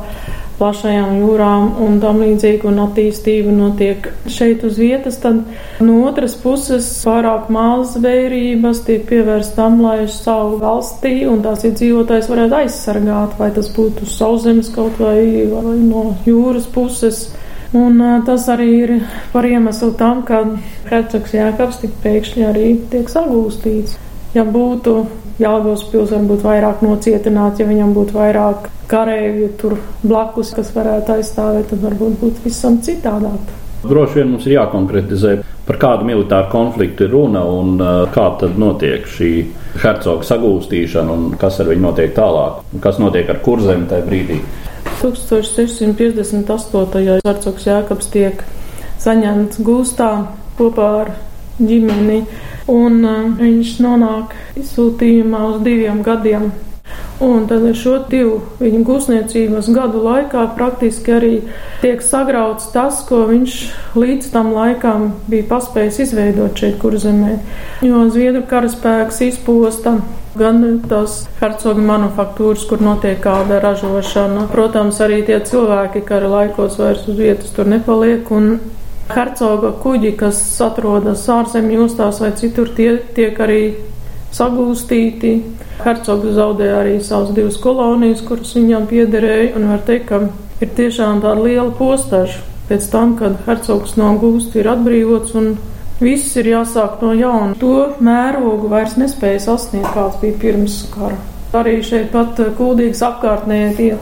plašajām 0.65 1.19
jūrām 1.21 1.67
un 1.85 1.99
tam 2.01 2.23
līdzīgi, 2.23 2.65
un 2.71 2.81
attīstība 2.87 3.53
notiek 3.53 4.07
šeit 4.33 4.65
uz 4.65 4.79
vietas, 4.81 5.19
tad 5.21 5.43
no 5.85 5.99
otras 6.09 6.37
puses 6.41 6.89
pārāk 7.05 7.51
maz 7.53 7.99
vērības 8.01 8.81
tiek 8.87 9.05
pievērst 9.11 9.57
tam, 9.59 9.83
lai 9.85 10.07
savu 10.09 10.57
valstī 10.63 11.27
un 11.29 11.45
tās 11.45 11.67
iedzīvotājs 11.69 12.31
varētu 12.33 12.61
aizsargāt, 12.63 13.37
vai 13.41 13.51
tas 13.57 13.69
būtu 13.77 14.09
sauszemes 14.09 14.73
kaut 14.73 14.97
vai, 15.03 15.19
vai 15.53 15.77
no 15.83 16.07
jūras 16.25 16.71
puses. 16.73 17.27
Un 17.75 17.99
tas 18.25 18.47
arī 18.53 18.69
ir 18.85 18.93
par 19.33 19.45
iemeslu 19.49 19.91
tam, 19.99 20.23
ka 20.25 20.45
hercogs 20.87 21.35
Jēkabs 21.35 21.81
tik 21.83 21.97
pēkšņi 22.05 22.47
arī 22.47 22.69
tiek 22.93 23.11
sagūstīts. 23.11 23.99
Ja 24.35 24.47
būtu 24.47 24.95
Jālgos 25.43 25.81
pils 25.91 26.13
varbūt 26.15 26.45
vairāk 26.47 26.83
nocietināts, 26.85 27.59
ja 27.59 27.67
viņam 27.67 27.91
būtu 27.97 28.15
vairāk 28.15 28.69
karēju 28.91 29.49
tur 29.59 29.73
blakus, 30.05 30.53
kas 30.55 30.71
varētu 30.77 31.17
aizstāvēt, 31.17 31.67
tad 31.73 31.81
varbūt 31.83 32.13
būtu 32.21 32.45
visam 32.45 32.77
citādāk. 32.85 33.43
Droši 33.85 34.15
vien 34.21 34.29
mums 34.31 34.47
ir 34.47 34.53
jākonkretizē, 34.55 35.33
par 35.67 35.77
kādu 35.81 36.05
militāru 36.09 36.49
konfliktu 36.53 37.05
ir 37.05 37.11
runa 37.13 37.43
un 37.45 37.79
kā 38.15 38.27
tad 38.41 38.53
notiek 38.61 39.07
šī 39.11 39.31
hercoga 39.83 40.25
sagūstīšana 40.29 41.11
un 41.13 41.23
kas 41.41 41.61
ar 41.61 41.67
viņu 41.73 41.83
notiek 41.85 42.11
tālāk, 42.17 42.53
un 42.73 42.79
kas 42.85 42.97
notiek 43.03 43.27
ar 43.29 43.39
kurzemi 43.45 43.87
tajā 43.91 44.05
brīdī. 44.07 44.37
1658. 45.03 47.21
Hercogs 47.27 47.65
Jākabs 47.69 48.07
tiek 48.15 48.37
saņemts 49.03 49.57
gūstā 49.67 50.11
kopā 50.59 50.89
ar 51.03 51.09
ģimeni, 51.59 52.19
un 52.71 53.01
uh, 53.05 53.25
viņš 53.41 53.75
nonāk 53.85 54.37
izsūtījumā 54.61 55.43
uz 55.53 55.61
diviem 55.67 56.05
gadiem. 56.07 56.53
Un 57.25 57.47
tad 57.49 57.63
ar 57.65 57.77
šo 57.79 57.95
divu 58.11 58.41
viņa 58.59 58.81
gūstniecības 58.85 59.69
gadu 59.73 60.03
laikā 60.05 60.43
praktiski 60.57 61.15
arī 61.15 61.33
tiek 61.81 62.03
sagrauts 62.05 62.67
tas, 62.75 62.99
ko 63.09 63.23
viņš 63.31 63.55
līdz 63.97 64.29
tam 64.35 64.51
laikam 64.53 65.07
bija 65.31 65.47
paspējis 65.53 66.01
izveidot 66.09 66.59
šeit, 66.59 66.77
kur 66.83 66.99
zemē. 67.01 67.39
Jo 67.87 68.03
Zviedru 68.11 68.43
karaspēks 68.51 69.23
izposta 69.31 69.97
gan 70.39 70.61
tās 70.91 71.23
hercoga 71.39 71.83
manufaktūras, 71.87 72.67
kur 72.69 72.83
notiek 72.83 73.21
kāda 73.23 73.61
ražošana. 73.63 74.49
Protams, 74.53 74.99
arī 75.05 75.23
tie 75.27 75.39
cilvēki 75.47 76.03
kara 76.09 76.31
laikos 76.33 76.81
vairs 76.83 77.07
uz 77.09 77.21
vietas 77.21 77.55
tur 77.55 77.71
nepaliek. 77.71 78.27
Un 78.35 78.59
hercoga 79.11 79.73
kuģi, 79.83 80.15
kas 80.21 80.39
atrodas 80.65 81.27
ārzemju 81.29 81.85
ostās 81.89 82.21
vai 82.23 82.33
citur, 82.39 82.71
tie 82.77 82.97
tiek 83.17 83.39
arī 83.41 83.61
sagūstīti. 84.35 85.35
Hercogs 85.85 86.35
zaudēja 86.39 86.81
arī 86.81 86.97
savas 87.05 87.35
divas 87.37 87.59
kolonijas, 87.61 88.23
kuras 88.27 88.55
viņam 88.57 88.89
piederēja, 88.91 89.53
un 89.59 89.69
var 89.73 89.85
teikt, 89.87 90.09
ka 90.09 90.23
ir 90.65 90.75
tiešām 90.79 91.23
tāda 91.25 91.45
liela 91.45 91.71
postaža 91.79 92.43
pēc 92.69 92.89
tam, 92.89 93.17
kad 93.19 93.37
hercogs 93.45 93.99
no 94.01 94.15
gūsta 94.23 94.63
ir 94.63 94.71
atbrīvots 94.73 95.35
un 95.37 95.55
Viss 96.03 96.33
ir 96.41 96.49
jāsāk 96.51 97.03
no 97.05 97.13
jauna. 97.15 97.55
To 97.61 97.95
mērogu 98.03 98.67
vairs 98.73 98.97
nespēja 98.99 99.45
sasniegt, 99.45 99.93
kāds 99.95 100.19
bija 100.23 100.41
pirms 100.43 100.81
kara. 100.91 101.21
Arī 101.55 101.77
šeit 101.87 102.11
pat 102.15 102.41
eh, 102.43 102.51
kuldīgas 102.59 103.03
apkārtnē 103.07 103.59
tie 103.79 103.93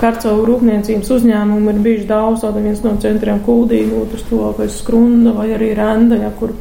hercogu 0.00 0.46
rūpniecības 0.48 1.10
uzņēmumi 1.16 1.74
ir 1.74 1.80
bijuši 1.86 2.08
daudz. 2.08 2.44
Tāda 2.46 2.62
viens 2.64 2.82
no 2.84 2.94
centriem 3.02 3.42
kuldīgi, 3.46 3.92
otrs 4.00 4.24
tuvākais 4.30 4.78
skrunda 4.80 5.34
vai 5.36 5.50
arī 5.56 5.72
renda, 5.78 6.18
ja, 6.22 6.32
kur 6.38 6.54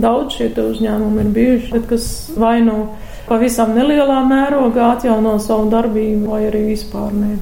daudz 0.00 0.38
šie 0.38 0.50
uzņēmumi 0.62 1.24
ir 1.24 1.32
bijuši, 1.36 1.72
bet 1.74 1.88
kas 1.90 2.04
vai 2.38 2.60
nu 2.64 2.84
pavisam 3.28 3.74
nelielā 3.76 4.20
mērogā 4.26 4.94
atjauno 4.96 5.36
savu 5.42 5.68
darbību 5.72 6.30
vai 6.30 6.44
arī 6.48 6.66
vispār 6.72 7.14
nē. 7.14 7.34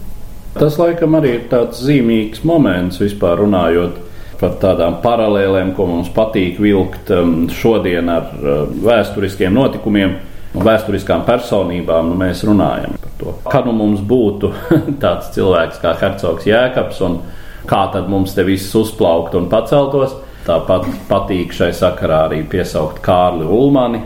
Tas 0.59 0.79
laikam 0.81 1.15
arī 1.19 1.37
ir 1.37 1.49
tāds 1.51 1.83
zīmīgs 1.85 2.43
moments 2.49 3.01
vispār 3.03 3.39
runājot 3.45 4.05
par 4.41 4.57
tādām 4.63 5.01
paralēlēm, 5.03 5.75
ko 5.77 5.87
mums 5.91 6.11
patīk 6.15 6.61
vilkt 6.63 7.11
um, 7.15 7.49
šodien 7.51 8.09
ar 8.11 8.33
uh, 8.39 8.65
vēsturiskiem 8.71 9.55
notikumiem 9.55 10.17
un 10.55 10.65
vēsturiskām 10.65 11.25
personībām. 11.29 12.13
Nu, 12.13 12.17
mēs 12.21 12.45
runājam 12.49 12.97
par 13.03 13.13
to, 13.21 13.35
kā 13.49 13.63
nu 13.67 13.75
mums 13.77 14.01
būtu 14.01 14.53
tāds 15.03 15.33
cilvēks 15.37 15.83
kā 15.83 15.95
Hercogs 16.01 16.49
Jēkabs 16.49 17.03
un 17.07 17.21
kā 17.69 17.85
tad 17.93 18.09
mums 18.09 18.35
te 18.37 18.47
viss 18.47 18.75
uzplaukt 18.79 19.37
un 19.39 19.51
paceltos. 19.53 20.17
Tāpat 20.49 20.87
patīk 21.11 21.53
šai 21.53 21.75
sakarā 21.77 22.23
arī 22.31 22.41
piesaukt 22.49 23.03
Kārli 23.05 23.45
Ulmani, 23.45 24.01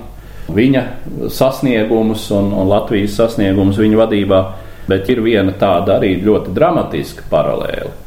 viņa 0.50 0.82
sasniegumus 1.30 2.26
un, 2.34 2.50
un 2.50 2.70
Latvijas 2.72 3.14
sasniegumus 3.20 3.78
viņa 3.78 4.02
vadībā. 4.02 4.44
Bet 4.82 5.06
ir 5.14 5.22
viena 5.22 5.54
tāda 5.54 6.00
arī 6.00 6.16
ļoti 6.24 6.50
dramatiska 6.56 7.28
paralēla 7.30 8.01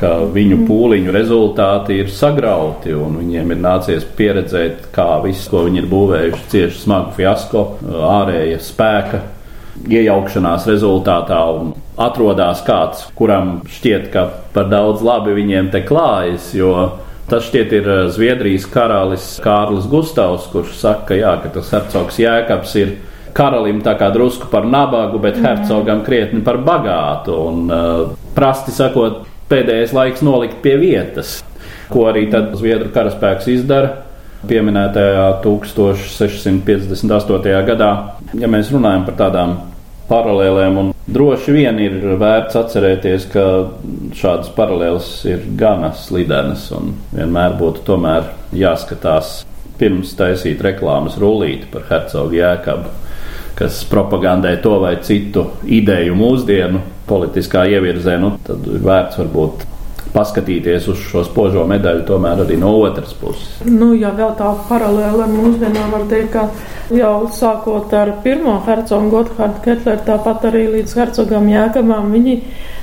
ka 0.00 0.12
viņu 0.34 0.62
pūliņu 0.68 1.12
rezultāti 1.14 1.98
ir 2.00 2.12
sagrauti, 2.12 2.94
un 2.96 3.18
viņiem 3.20 3.52
ir 3.54 3.60
nācies 3.60 4.06
pieredzēt, 4.16 4.88
kā 4.94 5.20
viss, 5.24 5.48
ko 5.52 5.66
viņi 5.66 5.82
ir 5.82 5.90
būvējuši, 5.90 6.48
cieši 6.54 6.82
smagu 6.84 7.12
fiasko, 7.18 7.66
ārēja 8.08 8.58
spēka 8.64 9.22
iejaukšanās 9.88 10.66
rezultātā, 10.68 11.40
un 11.56 11.74
atrodas 12.00 12.64
kāds, 12.66 13.06
kuram 13.16 13.60
šķiet, 13.70 14.10
ka 14.12 14.26
par 14.54 14.68
daudz 14.72 15.04
labi 15.04 15.36
viņiem 15.36 15.70
te 15.72 15.84
klājas, 15.86 16.50
jo 16.56 16.72
tas 17.30 17.46
šķiet 17.46 17.76
ir 17.78 17.92
Zviedrijas 18.10 18.66
karalis 18.72 19.30
Kārlis 19.44 19.86
Gustavs, 19.90 20.48
kurš 20.52 20.74
saka, 20.80 21.16
jā, 21.16 21.36
ka 21.44 21.52
tas 21.54 21.70
hercogs 21.76 22.18
Jēkabs 22.20 22.74
ir 22.80 22.96
karalim 23.36 23.80
tā 23.84 23.94
kā 23.98 24.10
drusku 24.10 24.50
par 24.50 24.66
nabagu, 24.66 25.20
bet 25.22 25.38
hercogam 25.40 26.02
krietni 26.06 26.42
par 26.44 26.58
bagātu. 26.66 27.36
Un, 27.46 27.60
uh, 27.70 28.32
prasti 28.34 28.74
sakot, 28.74 29.29
pēdējais 29.50 29.92
laiks 29.96 30.22
nolikt 30.26 30.58
pie 30.64 30.76
vietas, 30.80 31.28
ko 31.90 32.00
arī 32.10 32.22
tad 32.32 32.44
Zviedru 32.58 32.90
karaspēks 32.94 33.46
izdara. 33.50 33.90
Pieminētajā 34.48 35.26
1658. 35.44 37.64
gadā, 37.66 37.90
ja 38.40 38.48
mēs 38.48 38.70
runājam 38.72 39.04
par 39.04 39.14
tādām 39.18 39.50
paralēlēm, 40.10 40.78
un 40.80 40.86
droši 41.12 41.52
vien 41.54 41.78
ir 41.82 41.94
vērts 42.18 42.56
atcerēties, 42.56 43.26
ka 43.34 43.44
šādas 44.16 44.48
paralēlas 44.56 45.24
ir 45.28 45.40
gana 45.60 45.90
slidenas, 45.92 46.70
un 46.72 46.94
vienmēr 47.12 47.52
būtu 47.60 47.84
tomēr 47.90 48.22
jāskatās 48.56 49.44
pirms 49.80 50.14
taisīt 50.16 50.62
reklāmas 50.64 51.18
rullīti 51.20 51.66
par 51.72 51.82
hercogu 51.90 52.34
jēkabu, 52.40 52.88
kas 53.60 53.84
propagandē 53.92 54.52
to 54.64 54.74
vai 54.80 54.94
citu 55.04 55.42
ideju 55.68 56.16
mūsdienu 56.16 56.80
politiskā 57.10 57.66
ievirzē, 57.74 58.16
nu, 58.22 58.36
tad 58.46 58.64
ir 58.70 58.86
vērts 58.86 59.20
varbūt 59.20 59.66
paskatīties 60.10 60.88
uz 60.90 61.02
šo 61.06 61.22
spožo 61.26 61.64
medaļu, 61.70 62.02
tomēr 62.08 62.42
arī 62.44 62.56
no 62.58 62.72
otras 62.80 63.12
puses. 63.18 63.60
Nu, 63.66 63.92
ja 63.94 64.10
vēl 64.16 64.32
tā 64.38 64.50
paralēli 64.68 65.22
ar 65.24 65.30
mūsdienām 65.30 65.92
var 65.94 66.06
teikt, 66.10 66.32
ka 66.34 66.48
jau 66.94 67.14
sākot 67.34 67.92
ar 67.94 68.16
pirmo 68.24 68.56
hercogu 68.66 69.12
Gotthārdu 69.14 69.62
Ketleru, 69.66 70.02
tāpat 70.06 70.48
arī 70.50 70.64
līdz 70.76 70.96
hercogam 70.98 71.46
Jēkabām, 71.50 72.10
viņi 72.14 72.36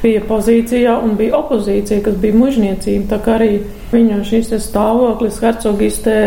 bija 0.04 0.22
pozīcijā 0.30 0.96
un 1.04 1.18
bija 1.20 1.42
opozīcija, 1.42 2.06
kas 2.06 2.20
bija 2.22 2.38
mužniecība, 2.38 3.10
tā 3.16 3.20
kā 3.26 3.36
arī 3.40 3.52
viņu 3.92 4.22
šīs 4.28 4.54
stāvoklis 4.68 5.42
hercogistē 5.44 6.18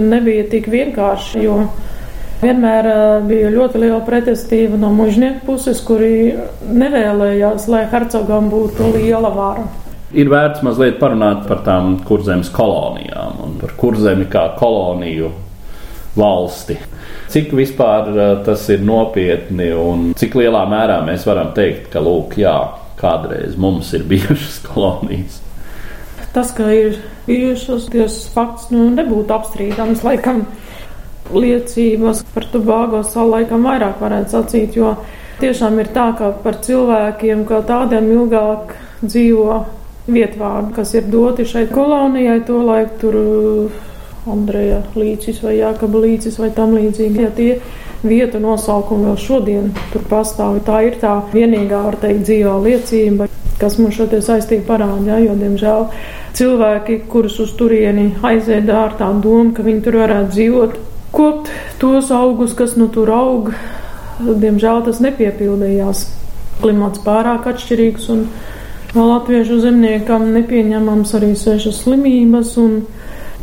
nebija 0.00 0.46
tik 0.52 0.70
vienkārši, 0.72 1.44
jo 1.44 1.60
Vienmēr 2.42 2.86
bija 3.24 3.48
ļoti 3.54 3.80
liela 3.80 4.02
pretestība 4.04 4.76
no 4.80 4.90
mužnieku 4.92 5.46
puses, 5.46 5.80
kuri 5.84 6.34
nevēlējās, 6.68 7.64
lai 7.72 7.86
hercogam 7.88 8.50
būtu 8.52 8.90
liela 8.92 9.30
vara. 9.32 9.64
Ir 10.16 10.28
vērts 10.30 10.62
mazliet 10.62 11.00
parunāt 11.00 11.46
par 11.48 11.64
tām 11.66 11.96
kurzemes 12.06 12.52
kolonijām 12.54 13.40
un 13.42 13.56
par 13.60 13.72
kurzemi 13.80 14.28
kā 14.30 14.50
koloniju 14.60 15.32
valsti. 16.16 16.76
Cik 17.32 17.50
vispār 17.56 18.12
tas 18.46 18.68
ir 18.72 18.84
nopietni 18.86 19.72
un 19.76 20.12
cik 20.16 20.36
lielā 20.38 20.62
mērā 20.70 21.00
mēs 21.08 21.26
varam 21.26 21.50
teikt, 21.56 21.88
ka, 21.92 22.04
lūk, 22.04 22.36
jā, 22.40 22.54
kādreiz 23.00 23.56
mums 23.60 23.92
ir 23.96 24.04
bijušas 24.12 24.60
kolonijas. 24.68 25.40
Tas, 26.36 26.52
ka 26.52 26.68
ir 26.68 27.00
bijušas, 27.24 27.88
tas 27.92 28.20
fakts 28.28 28.68
nu, 28.68 28.90
nebūtu 28.92 29.32
apstrīdams. 29.32 30.04
Laikam 30.04 30.44
liecības 31.34 32.24
par 32.34 32.46
Tobago 32.52 33.02
salu 33.06 33.36
laikam 33.36 33.66
vairāk 33.66 34.00
varētu 34.02 34.36
sacīt, 34.36 34.76
jo 34.78 34.94
tiešām 35.40 35.80
ir 35.82 35.90
tā, 35.94 36.10
ka 36.18 36.30
par 36.44 36.60
cilvēkiem 36.64 37.44
kā 37.48 37.62
tādiem 37.66 38.08
ilgāk 38.14 38.76
dzīvo 39.04 39.58
vietvārdi, 40.06 40.72
kas 40.76 40.94
ir 40.94 41.10
doti 41.10 41.46
šai 41.48 41.66
kolonijai, 41.72 42.40
to 42.46 42.60
laiku 42.62 43.00
tur 43.02 43.18
uh, 43.20 43.82
Andreja 44.30 44.80
līcis 44.98 45.42
vai 45.42 45.56
Jākaba 45.60 46.02
līcis 46.02 46.38
vai 46.42 46.50
tam 46.54 46.74
līdzīgi. 46.74 47.22
Ja 47.22 47.30
tie 47.34 47.58
vietu 48.06 48.40
nosaukumi 48.42 49.10
vēl 49.10 49.18
šodien 49.20 49.72
tur 49.92 50.04
pastāv, 50.10 50.60
tā 50.66 50.82
ir 50.86 50.98
tā 51.02 51.18
vienīgā, 51.32 51.82
var 51.88 51.98
teikt, 52.02 52.24
dzīvā 52.26 52.56
liecība, 52.64 53.28
kas 53.60 53.78
mums 53.80 53.96
šodien 53.98 54.22
saistība 54.22 54.66
parāda, 54.74 55.14
ja, 55.14 55.20
jo, 55.22 55.36
diemžēl, 55.38 55.86
cilvēki, 56.36 57.00
kurus 57.10 57.38
uz 57.42 57.54
turieni 57.58 58.10
aizēda 58.26 58.82
ar 58.84 58.98
tā 58.98 59.08
domu, 59.22 59.54
ka 59.56 59.64
viņi 59.66 59.84
tur 59.86 60.00
varētu 60.02 60.34
dzīvot, 60.34 60.76
kopt 61.16 61.50
tos 61.80 62.10
augus, 62.12 62.54
kas 62.56 62.76
nu 62.76 62.90
tur 62.92 63.10
aug, 63.14 63.50
diemžēl 64.20 64.84
tas 64.86 65.00
nepiepildījās. 65.04 66.04
Klimats 66.60 67.02
pārāk 67.04 67.48
atšķirīgs 67.50 68.06
un 68.14 68.22
latviešu 68.96 69.58
zemniekam 69.60 70.30
nepieņemams 70.32 71.12
arī 71.18 71.34
sešas 71.36 71.82
slimības 71.84 72.54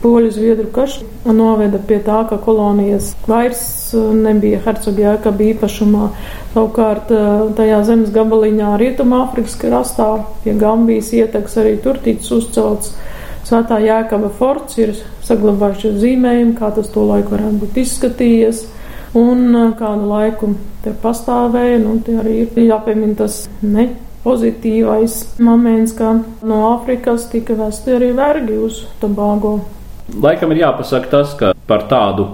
poļu 0.04 0.32
zviedru 0.36 0.68
karš 0.76 0.98
noveda 1.26 1.80
pie 1.88 2.00
tā, 2.04 2.24
ka 2.28 2.38
kolonijas 2.44 3.14
vairs 3.30 3.64
uh, 3.96 4.10
nebija 4.12 4.60
hercoga 4.66 5.06
jēkaba 5.06 5.46
īpašumā. 5.54 6.10
Savukārt 6.54 7.14
uh, 7.16 7.46
tajā 7.56 7.80
zemes 7.88 8.12
gabaliņā 8.16 8.74
Rietumāfrikas 8.82 9.56
krastā 9.62 10.10
pie 10.44 10.58
Gambijas 10.60 11.14
ieteks 11.16 11.56
arī 11.62 11.78
tur 11.86 12.02
ticis 12.04 12.34
uzcelts 12.36 12.92
Svētā 13.44 13.80
jēkaba 13.84 14.30
forts, 14.38 14.78
ir 14.80 14.94
saglabājušies 15.28 16.00
zīmējumi, 16.00 16.56
kā 16.60 16.72
tas 16.76 16.88
to 16.94 17.04
laiku 17.10 17.36
varētu 17.36 17.60
būt 17.66 17.82
izskatījies. 17.84 18.64
Un 19.20 19.52
kādu 19.78 20.08
laiku 20.10 20.54
te 20.82 20.94
pastāvēja, 21.04 21.82
nu, 21.84 22.00
te 22.02 22.16
arī 22.18 22.40
ir 22.46 22.64
jāpiemina 22.66 23.20
tas 23.20 23.44
ne 23.62 23.92
pozitīvais 24.24 25.18
moments, 25.44 25.94
ka 25.98 26.16
no 26.48 26.62
Āfrikas 26.72 27.28
tika 27.32 27.58
vesti 27.60 27.98
arī 27.98 28.14
vergi 28.16 28.58
uz 28.58 28.80
Tobago. 29.02 29.58
Laikam 30.24 30.56
ir 30.56 30.64
jāpasaka 30.64 31.12
tas, 31.12 31.36
ka 31.40 31.52
par 31.68 31.86
tādu 31.92 32.30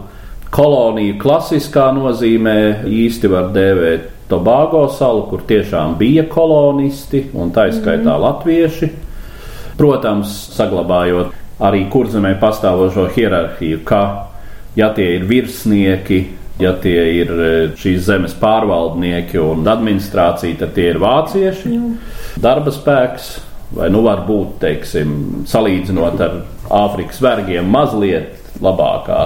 koloniju 0.54 1.18
klasiskā 1.22 1.90
nozīmē 1.98 2.86
īsti 2.90 3.30
var 3.34 3.52
dēvēt 3.54 4.08
Tobago 4.30 4.86
salu, 4.94 5.26
kur 5.30 5.42
tiešām 5.50 5.96
bija 5.98 6.26
kolonisti 6.30 7.26
un 7.34 7.50
tā 7.54 7.70
izskaitā 7.72 8.14
mm. 8.14 8.22
latvieši. 8.26 8.90
Protams, 9.80 10.34
saglabājot 10.58 11.36
arī 11.64 11.86
kurzemē 11.92 12.34
pastāvošo 12.40 13.08
hierarhiju, 13.16 13.82
ka 13.88 14.02
ja 14.76 14.92
tie 14.96 15.16
ir 15.18 15.28
virsnieki, 15.30 16.20
ja 16.60 16.74
tie 16.84 17.00
ir 17.22 17.32
e, 17.32 17.52
šīs 17.80 18.04
zemes 18.08 18.36
pārvaldnieki 18.40 19.40
un 19.42 19.68
administrācija, 19.68 20.60
tad 20.60 20.76
tie 20.76 20.90
ir 20.94 21.00
vācieši. 21.02 21.76
Darba 22.44 22.74
spēks, 22.76 23.32
vai 23.76 23.90
nu 23.94 24.04
var 24.06 24.26
būt, 24.28 24.58
teiksim, 24.64 25.18
salīdzinot 25.50 26.24
ar 26.26 26.42
Āfrikas 26.70 27.22
vergiem, 27.24 27.70
mazliet 27.72 28.60
labākā 28.62 29.24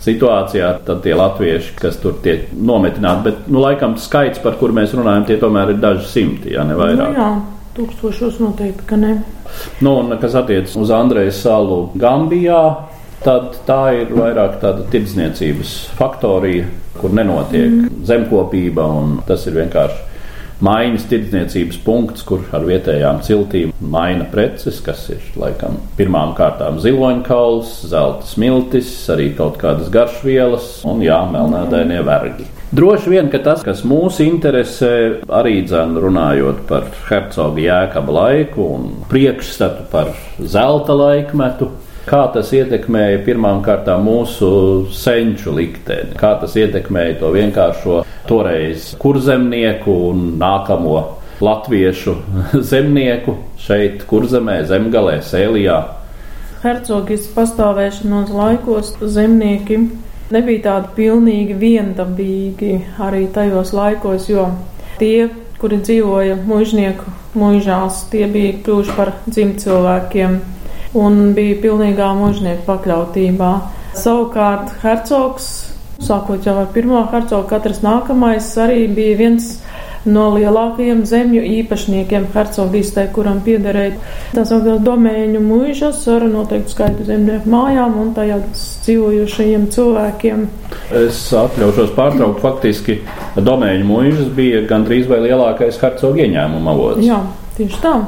situācijā, 0.00 0.70
tad 0.86 1.02
tie 1.04 1.14
latvieši, 1.18 1.74
kas 1.82 1.98
tur 2.00 2.16
tiek 2.22 2.48
nometināti, 2.54 3.24
bet, 3.26 3.46
nu, 3.50 3.60
laikam, 3.64 3.98
skaits, 4.00 4.40
par 4.42 4.56
kur 4.60 4.72
mēs 4.72 4.94
runājam, 4.96 5.26
tie 5.28 5.36
tomēr 5.42 5.74
ir 5.74 5.80
daži 5.82 6.06
simti, 6.08 6.54
ja 6.54 6.64
ne 6.64 6.78
vairāk. 6.78 7.10
Nu, 7.12 7.18
jā. 7.18 7.57
Tūkstošos 7.78 8.40
noteikti, 8.42 8.84
ka 8.90 8.96
ne. 8.98 9.12
Nu, 9.78 9.94
un, 10.00 10.10
kas 10.18 10.34
attiecas 10.38 10.74
uz 10.80 10.90
Andrejas 10.90 11.38
salu 11.44 11.84
Gambijā, 11.94 12.62
tad 13.22 13.60
tā 13.68 13.82
ir 14.00 14.10
vairāk 14.18 14.58
tāda 14.62 14.82
tirdzniecības 14.90 15.76
faktorija, 15.98 16.66
kur 16.98 17.14
nenotiek 17.14 17.70
mm. 17.70 18.02
zemkopība, 18.08 18.82
un 18.98 19.20
tas 19.28 19.46
ir 19.46 19.60
vienkārši 19.60 20.08
maiņas 20.66 21.06
tirdzniecības 21.12 21.78
punkts, 21.86 22.26
kur 22.26 22.42
ar 22.50 22.66
vietējām 22.66 23.22
ciltīm 23.22 23.72
maina 23.78 24.26
preces, 24.32 24.82
kas 24.82 25.06
ir 25.14 25.22
laikam 25.38 25.78
pirmām 25.98 26.34
kārtām 26.38 26.80
ziloņkauls, 26.82 27.76
zelta 27.92 28.26
smiltis, 28.26 28.90
arī 29.14 29.30
kaut 29.38 29.60
kādas 29.62 29.90
garšvielas 29.94 30.80
un 30.88 31.06
jā, 31.06 31.20
melnēdainie 31.30 32.02
vergi. 32.06 32.50
Droši 32.68 33.10
vien, 33.14 33.30
ka 33.32 33.38
tas, 33.40 33.62
kas 33.64 33.80
mūs 33.88 34.18
interesē, 34.20 34.92
arī 35.32 35.62
dzēn 35.64 35.94
runājot 36.04 36.66
par 36.68 36.90
hercoga 37.08 37.62
jēkaba 37.62 38.16
laiku 38.16 38.66
un 38.74 38.88
priekšstatu 39.08 39.86
par 39.92 40.12
zelta 40.38 40.96
laikmetu, 40.98 41.70
Kā 42.08 42.22
tas 42.32 42.48
ietekmēja 42.56 43.18
pirmām 43.26 43.58
kārtām 43.60 44.06
mūsu 44.06 44.48
senču 44.96 45.52
likteni, 45.52 46.14
kā 46.16 46.30
tas 46.40 46.54
ietekmēja 46.56 47.18
to 47.20 47.32
vienkāršo 47.34 47.98
toreiz 48.24 48.94
kurzemnieku 49.02 49.92
un 50.06 50.22
nākamo 50.40 50.94
latviešu 51.44 52.14
zemnieku 52.70 53.36
šeit, 53.60 54.06
kurzemē, 54.08 54.62
zemgalē, 54.70 55.18
sēlijā. 55.20 55.82
Hercogis 56.62 57.28
pastāvēšanos 57.36 58.32
laikos 58.32 58.94
zemnieki 59.04 59.82
nebija 60.34 60.64
tādi 60.66 60.94
pilnīgi 60.98 61.56
viendabīgi 61.58 62.72
arī 63.04 63.26
tajos 63.34 63.72
laikos, 63.76 64.28
jo 64.30 64.48
tie, 65.00 65.28
kuri 65.58 65.80
dzīvoja 65.82 66.36
mužnieku 66.46 67.14
mužās, 67.38 68.04
tie 68.12 68.26
bija 68.30 68.58
kļuvuši 68.64 68.96
par 68.96 69.14
dzimtcilvēkiem 69.28 70.38
un 70.98 71.18
bija 71.36 71.58
pilnīgā 71.62 72.12
mužnieku 72.18 72.64
pakļautībā. 72.68 73.52
Savukārt 73.98 74.76
hercogs, 74.82 75.48
sākot 76.04 76.46
jau 76.46 76.54
ar 76.62 76.68
pirmo 76.74 77.02
hercogu, 77.12 77.48
katrs 77.50 77.82
nākamais 77.82 78.52
arī 78.62 78.86
bija 78.94 79.16
viens 79.18 79.56
no 80.08 80.28
lielākajiem 80.34 81.04
zemju 81.08 81.42
īpašniekiem 81.60 82.28
hercogistē, 82.34 83.06
kuram 83.14 83.40
piederēja 83.46 83.96
tā 84.34 84.44
sauktās 84.48 84.82
domēņu 84.86 85.42
mūžas 85.44 86.02
ar 86.12 86.26
noteiktu 86.30 86.74
skaitu 86.74 87.08
zemnieku 87.08 87.50
mājām 87.52 87.98
un 88.02 88.12
tajā 88.16 88.40
dzīvojušajiem 88.52 89.66
cilvēkiem. 89.74 90.46
Es 91.02 91.20
atļaušos 91.36 91.92
pārtraukt, 91.96 92.40
faktiski 92.44 93.00
domēņu 93.36 93.88
mūžas 93.88 94.32
bija 94.36 94.64
gandrīz 94.68 95.08
vai 95.10 95.22
lielākais 95.26 95.80
hercogu 95.82 96.24
ieņēmuma 96.26 96.74
avots. 96.74 97.04
Jā, 97.06 97.22
tieši 97.58 97.84
tā. 97.84 97.98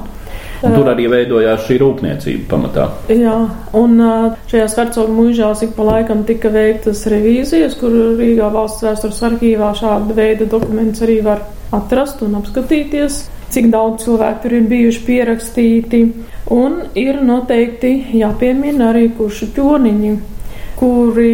Un 0.61 0.75
tur 0.77 0.90
arī 0.92 1.07
veidojās 1.09 1.64
šī 1.64 1.79
rūpniecība 1.81 2.49
pamatā. 2.51 2.87
Jā, 3.09 3.37
un 3.81 3.94
šajās 4.51 4.77
hercogu 4.77 5.14
mūžās 5.16 5.64
ik 5.64 5.73
pa 5.77 5.87
laikam 5.88 6.25
tika 6.29 6.53
veiktas 6.53 7.07
revīzijas, 7.09 7.79
kur 7.81 7.94
Rīgā 8.18 8.51
valsts 8.53 8.85
vēstures 8.85 9.23
arhīvā 9.31 9.73
šāda 9.79 10.16
veida 10.16 10.49
dokuments 10.51 11.01
arī 11.07 11.20
var 11.25 11.46
atrast 11.73 12.20
un 12.27 12.37
apskatīties, 12.42 13.23
cik 13.55 13.70
daudz 13.73 14.05
cilvēku 14.05 14.44
tur 14.44 14.59
ir 14.59 14.68
bijuši 14.70 15.03
pierakstīti. 15.07 16.03
Un 16.55 16.81
ir 16.99 17.23
noteikti 17.25 17.94
jāpiemina 18.20 18.90
arī 18.90 19.09
kuršu 19.16 19.53
ķoniņi, 19.57 20.12
kuri 20.81 21.33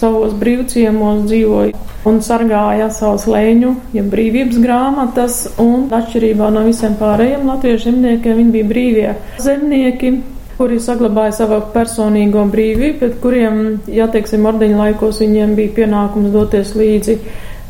savos 0.00 0.34
brīvciemos 0.40 1.24
dzīvoja 1.28 1.86
un 2.08 2.20
sargāja 2.24 2.88
savus 2.94 3.26
leņu, 3.28 3.74
ja 3.96 4.04
brīvības 4.08 4.60
grāmatas, 4.62 5.40
un 5.60 5.88
atšķirībā 5.92 6.48
no 6.54 6.64
visiem 6.64 6.96
pārējiem 7.00 7.46
latviešu 7.50 7.90
zemniekiem, 7.90 8.38
viņi 8.40 8.54
bija 8.56 8.70
brīvie 8.70 9.10
zemnieki, 9.44 10.14
kuri 10.56 10.80
saglabāja 10.80 11.36
savu 11.38 11.60
personīgo 11.74 12.42
brīvību, 12.52 12.98
bet 13.00 13.20
kuriem, 13.22 13.62
ja 13.92 14.08
teiksim, 14.12 14.44
ordeņa 14.48 14.80
laikos 14.80 15.20
viņiem 15.22 15.54
bija 15.56 15.76
pienākums 15.78 16.32
doties 16.34 16.74
līdzi 16.76 17.16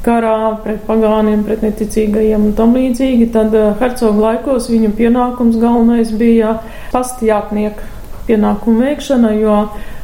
karā 0.05 0.57
pret 0.65 0.81
pagāniem, 0.89 1.45
pret 1.45 1.63
neticīgajiem 1.67 2.49
un 2.49 2.57
tam 2.59 2.75
līdzīgi, 2.79 3.31
tad 3.35 3.55
eh, 3.55 3.73
hercogu 3.83 4.25
laikos 4.25 4.71
viņu 4.73 4.95
pienākums 4.97 5.59
galvenais 5.61 6.15
bija 6.17 6.57
pastījātnieku 6.95 8.00
pienākumu 8.31 8.87
veikšana, 8.87 9.35
jo 9.41 9.57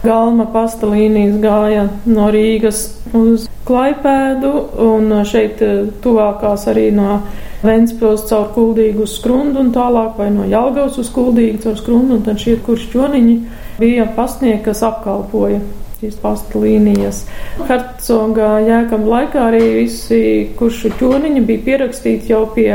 galma 0.05 0.47
pasta 0.53 0.91
līnijas 0.91 1.39
gāja 1.43 1.89
no 2.11 2.31
Rīgas 2.35 2.87
uz 3.17 3.47
Klaipēdu 3.67 4.53
un 4.85 5.11
šeit 5.27 5.63
eh, 5.65 5.87
tuvākās 6.03 6.69
arī 6.71 6.91
no 6.95 7.21
Ventspils 7.67 8.27
caur 8.29 8.51
Kuldīgu 8.55 9.07
uz 9.07 9.17
Skrundu 9.17 9.63
un 9.63 9.73
tālāk 9.75 10.19
vai 10.21 10.29
no 10.35 10.45
Jelgavas 10.47 10.99
uz 11.03 11.11
Kuldīgu 11.15 11.65
caur 11.65 11.79
Skrundu 11.81 12.19
un 12.19 12.23
tad 12.27 12.39
šie 12.43 12.59
kuršķoniņi 12.67 13.37
bija 13.81 14.07
pastnieki, 14.17 14.63
kas 14.69 14.85
apkalpoja 14.87 15.63
šīs 15.97 16.19
pasta 16.21 16.61
līnijas. 16.61 17.23
Hercoga 17.67 18.59
jēkam 18.63 19.09
laikā 19.09 19.49
arī 19.49 19.65
visi 19.81 20.21
kuršu 20.59 20.93
ķoniņi 21.01 21.43
bija 21.49 21.65
pierakstīti 21.71 22.35
jau 22.35 22.45
pie 22.55 22.71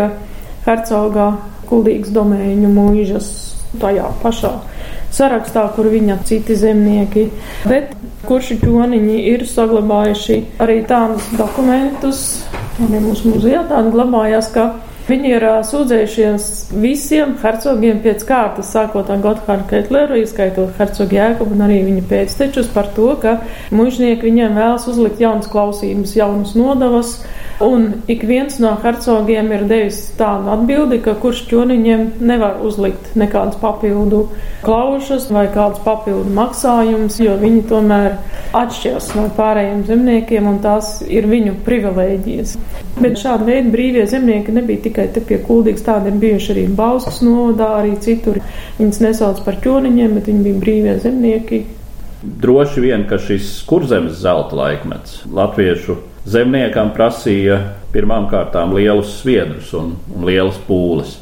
hercogā 0.66 1.30
Kuldīgas 1.70 2.12
domēņu 2.12 2.74
mūžas 2.76 3.32
tajā 3.80 4.10
pašā 4.26 4.58
sarakstā, 5.16 5.66
kur 5.76 5.90
viņa 5.92 6.20
citi 6.28 6.56
zemnieki. 6.60 7.28
Bet 7.68 7.96
kurši 8.28 8.60
ķoniņi 8.62 9.18
ir 9.34 9.48
saglabājuši 9.50 10.40
arī 10.64 10.82
tādus 10.90 11.28
dokumentus, 11.40 12.24
arī 12.80 13.04
mūsu 13.04 13.36
muzejā 13.36 13.66
tādi 13.72 13.94
glabājās, 13.96 14.54
ka 14.56 14.72
Viņi 15.12 15.32
ir 15.34 15.44
sūdzējušies 15.66 16.44
visiem 16.80 17.34
hercogiem 17.42 17.98
pēc 18.04 18.22
kārtas, 18.28 18.70
sākot 18.72 19.10
ar 19.12 19.20
Gotthārdu 19.24 19.66
Ketleru, 19.72 20.20
ieskaitot 20.22 20.78
hercogu 20.78 21.18
Jēkubu 21.18 21.58
un 21.58 21.64
arī 21.66 21.80
viņa 21.88 22.04
pēctečus 22.08 22.70
par 22.72 22.92
to, 22.96 23.10
ka 23.20 23.40
mužnieki 23.76 24.30
viņiem 24.30 24.56
vēlas 24.56 24.86
uzlikt 24.92 25.20
jaunas 25.20 25.50
klausības, 25.52 26.14
jaunas 26.16 26.54
nodavas, 26.56 27.16
Un 27.62 28.02
ik 28.06 28.24
viens 28.26 28.56
no 28.58 28.72
hercogiem 28.82 29.52
ir 29.54 29.68
devis 29.70 30.00
tādu 30.18 30.50
atbildi, 30.50 30.98
ka 31.06 31.14
kurš 31.22 31.44
ķoniņiem 31.52 32.08
nevar 32.26 32.58
uzlikt 32.66 33.12
nekādas 33.20 33.60
papildu 33.62 34.24
klaušas 34.66 35.28
vai 35.30 35.44
kādus 35.54 35.84
papildu 35.86 36.34
maksājumus, 36.34 37.20
jo 37.22 37.36
viņi 37.38 37.62
tomēr 37.70 38.18
atšķiras 38.58 39.12
no 39.18 39.28
pārējiem 39.38 39.86
zemniekiem 39.92 40.50
un 40.50 40.58
tās 40.66 40.90
ir 41.06 41.30
viņu 41.30 41.60
privilēģijas. 41.68 42.58
Bet 42.98 43.22
šāda 43.22 43.46
veida 43.46 43.70
brīvie 43.74 44.08
zemnieki 44.10 44.58
nebija 44.58 44.88
tikai 44.88 45.12
te 45.14 45.22
pie 45.22 45.38
kuldīgas, 45.46 45.86
tādi 45.86 46.10
ir 46.10 46.22
bijuši 46.24 46.54
arī 46.56 46.68
Bauskas 46.82 47.22
novadā, 47.26 47.76
arī 47.84 47.94
citur. 48.02 48.42
Viņus 48.82 49.04
nesauc 49.06 49.46
par 49.46 49.62
ķoniņiem, 49.62 50.18
bet 50.18 50.34
viņi 50.34 50.48
bija 50.50 50.64
brīvie 50.66 50.98
zemnieki. 51.06 51.66
Droši 52.42 52.82
vien, 52.84 53.06
ka 53.10 53.22
šis 53.22 53.60
kurzemes 53.70 54.18
zelta 54.22 54.58
laikmets 54.58 55.22
latviešu 55.30 56.02
zemniekam 56.26 56.94
prasīja 56.96 57.60
pirmām 57.94 58.28
kārtām 58.32 58.76
lielus 58.78 59.20
sviedrus 59.22 59.74
un, 59.78 59.96
un 60.16 60.26
lielas 60.28 60.60
pūles. 60.68 61.18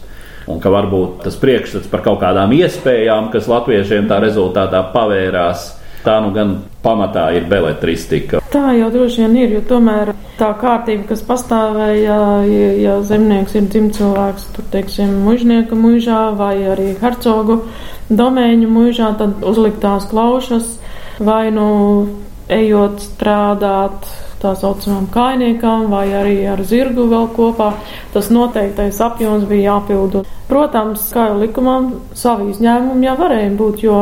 Un 0.49 0.57
ka 0.61 0.71
varbūt 0.73 1.23
tas 1.27 1.35
priekšstats 1.37 1.89
par 1.91 2.01
kaut 2.05 2.23
kādām 2.23 2.53
iespējām, 2.57 3.29
kas 3.33 3.49
latviešiem 3.51 4.07
tā 4.09 4.17
rezultātā 4.23 4.81
pavērās, 4.95 5.67
tā 6.01 6.15
nu 6.23 6.31
gan 6.33 6.55
pamatā 6.81 7.27
ir 7.37 7.45
beletristika. 7.49 8.39
Tā 8.49 8.71
jau 8.79 8.87
droši 8.89 9.25
vien 9.25 9.35
ir, 9.43 9.53
jo 9.57 9.61
tomēr 9.69 10.13
tā 10.39 10.49
kārtība, 10.57 11.05
kas 11.11 11.21
pastāvēja, 11.27 12.17
ja, 12.49 12.69
ja 12.81 12.95
zemnieks 13.05 13.57
ir 13.59 13.67
dzimcilvēks, 13.69 14.47
tur, 14.55 14.65
teiksim, 14.73 15.19
mužnieka 15.27 15.77
mužā 15.77 16.23
vai 16.39 16.55
arī 16.73 16.95
hercogu 17.01 17.59
domēņu 18.09 18.71
mužā, 18.73 19.11
tad 19.19 19.45
uzliktās 19.45 20.09
klaušas 20.09 20.79
vai 21.21 21.51
nu 21.53 21.69
ejot 22.49 23.03
strādāt 23.03 24.07
tā 24.41 24.53
saucamām 24.57 25.07
kainiekām 25.13 25.87
vai 25.91 26.07
arī 26.15 26.35
ar 26.49 26.61
zirgu 26.65 27.07
vēl 27.11 27.29
kopā. 27.35 27.73
Tas 28.13 28.29
noteiktais 28.33 28.99
apjoms 29.03 29.47
bija 29.49 29.73
jāpildu. 29.75 30.23
Protams, 30.49 31.03
kā 31.13 31.27
jau 31.29 31.39
likumam, 31.43 31.91
savi 32.17 32.49
izņēmumi 32.53 33.05
jau 33.05 33.17
varēja 33.19 33.49
būt, 33.59 33.83
jo 33.85 33.99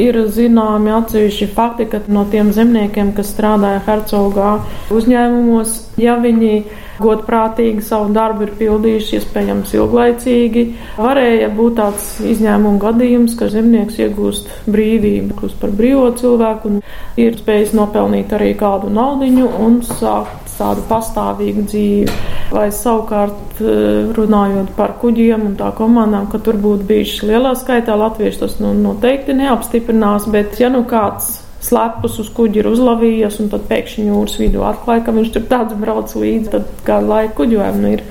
ir 0.00 0.22
zināmi 0.32 0.94
atsevišķi 0.96 1.50
fakti, 1.52 1.88
ka 1.92 2.00
no 2.08 2.24
tiem 2.32 2.54
zemniekiem, 2.56 3.12
kas 3.16 3.34
strādāja 3.34 3.82
hercogā 3.88 4.54
uzņēmumos, 4.94 5.76
ja 6.00 6.16
viņi 6.22 6.54
godprātīgi 7.02 7.84
savu 7.84 8.12
darbu 8.14 8.46
ir 8.46 8.54
pildījuši, 8.60 9.18
iespējams, 9.18 9.74
ilglaicīgi. 9.78 10.66
Varēja 10.98 11.50
būt 11.56 11.78
tāds 11.80 12.08
izņēmuma 12.32 12.80
gadījums, 12.82 13.36
ka 13.38 13.50
zemnieks 13.52 13.98
iegūst 14.02 14.50
brīvību, 14.72 15.36
kļūst 15.40 15.60
par 15.62 15.74
brīvo 15.76 16.08
cilvēku 16.18 16.70
un 16.70 16.80
ir 17.20 17.36
spējis 17.38 17.74
nopelnīt 17.78 18.32
arī 18.36 18.52
kādu 18.58 18.92
naudiņu 18.92 19.50
un 19.66 19.82
sākt 19.86 20.42
tādu 20.62 20.84
pastāvīgu 20.88 21.66
dzīvi. 21.66 22.16
Vai 22.52 22.66
savukārt 22.74 23.62
eh, 23.62 24.10
runājot 24.16 24.74
par 24.76 24.96
kuģiem 25.02 25.46
un 25.50 25.54
tā 25.58 25.72
komandām, 25.76 26.28
ka 26.30 26.40
tur 26.44 26.60
būtu 26.62 26.86
bijuši 26.90 27.30
lielā 27.32 27.54
skaitā 27.58 27.96
latvieši, 27.98 28.42
tas 28.44 28.58
nu, 28.62 28.74
noteikti 28.76 29.36
neapstiprinās, 29.38 30.28
bet 30.32 30.60
ja 30.60 30.70
nu 30.72 30.84
kāds 30.88 31.41
slepus 31.62 32.18
uz 32.22 32.30
kuģi 32.34 32.62
ir 32.62 32.68
uzlavījies, 32.72 33.38
un 33.42 33.50
tad 33.52 33.66
pēkšņi 33.70 34.08
jūras 34.10 34.38
vidū 34.40 34.64
atklāja, 34.66 35.04
ka 35.06 35.14
viņš 35.16 35.32
tur 35.34 35.48
tāds 35.50 35.78
brauc 35.78 36.14
līdzi, 36.18 36.52
tad 36.52 36.70
kādu 36.86 37.12
laiku 37.12 37.42
kuģojumu 37.42 37.92
ir. 37.96 38.06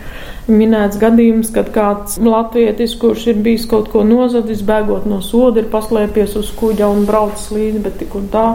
Minēts 0.51 0.97
gadījums, 0.99 1.51
kad 1.53 1.67
kāds 1.71 2.17
latvietis, 2.19 2.95
kurš 2.99 3.27
ir 3.31 3.41
bijis 3.45 3.67
kaut 3.69 3.91
ko 3.93 4.01
nozadis, 4.03 4.63
bēgot 4.65 5.05
no 5.07 5.19
soda, 5.23 5.61
ir 5.61 5.69
paslēpies 5.71 6.33
uz 6.39 6.49
kuģa 6.57 6.89
un 6.91 7.05
braucis 7.07 7.51
līdzi, 7.53 7.81
bet 7.85 7.99
tik 8.01 8.15
un 8.17 8.25
tā, 8.33 8.45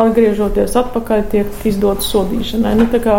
atgriežoties 0.00 0.76
atpakaļ, 0.78 1.24
tiek 1.32 1.66
izdots 1.68 2.08
sodīšanai. 2.12 2.76
Nu, 2.78 2.86
tā 2.92 3.02
kā 3.02 3.18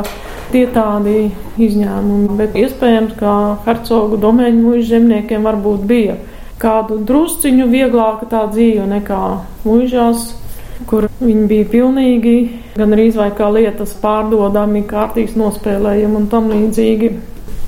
tie 0.53 0.63
tādi 0.71 1.33
izņēmumi, 1.61 2.37
bet 2.39 2.55
iespējams, 2.63 3.17
ka 3.19 3.33
hercogu 3.67 4.21
domēņu 4.23 4.63
mūža 4.69 4.87
zemniekiem 4.95 5.43
varbūt 5.49 5.83
bija 5.89 6.15
kādu 6.63 7.01
drusciņu 7.03 7.67
vieglāka 7.71 8.29
tā 8.31 8.45
dzīve 8.53 8.87
nekā 8.87 9.23
mūžās 9.67 10.29
kur 10.89 11.07
viņi 11.19 11.45
bija 11.49 11.67
pilnīgi 11.71 12.35
gan 12.77 12.95
arī 12.95 13.09
vai 13.15 13.29
kā 13.35 13.49
lietas 13.53 13.93
pārdodami, 14.01 14.83
kārtīs 14.89 15.35
nospēlējumi 15.39 16.19
un 16.19 16.27
tam 16.31 16.49
līdzīgi. 16.51 17.11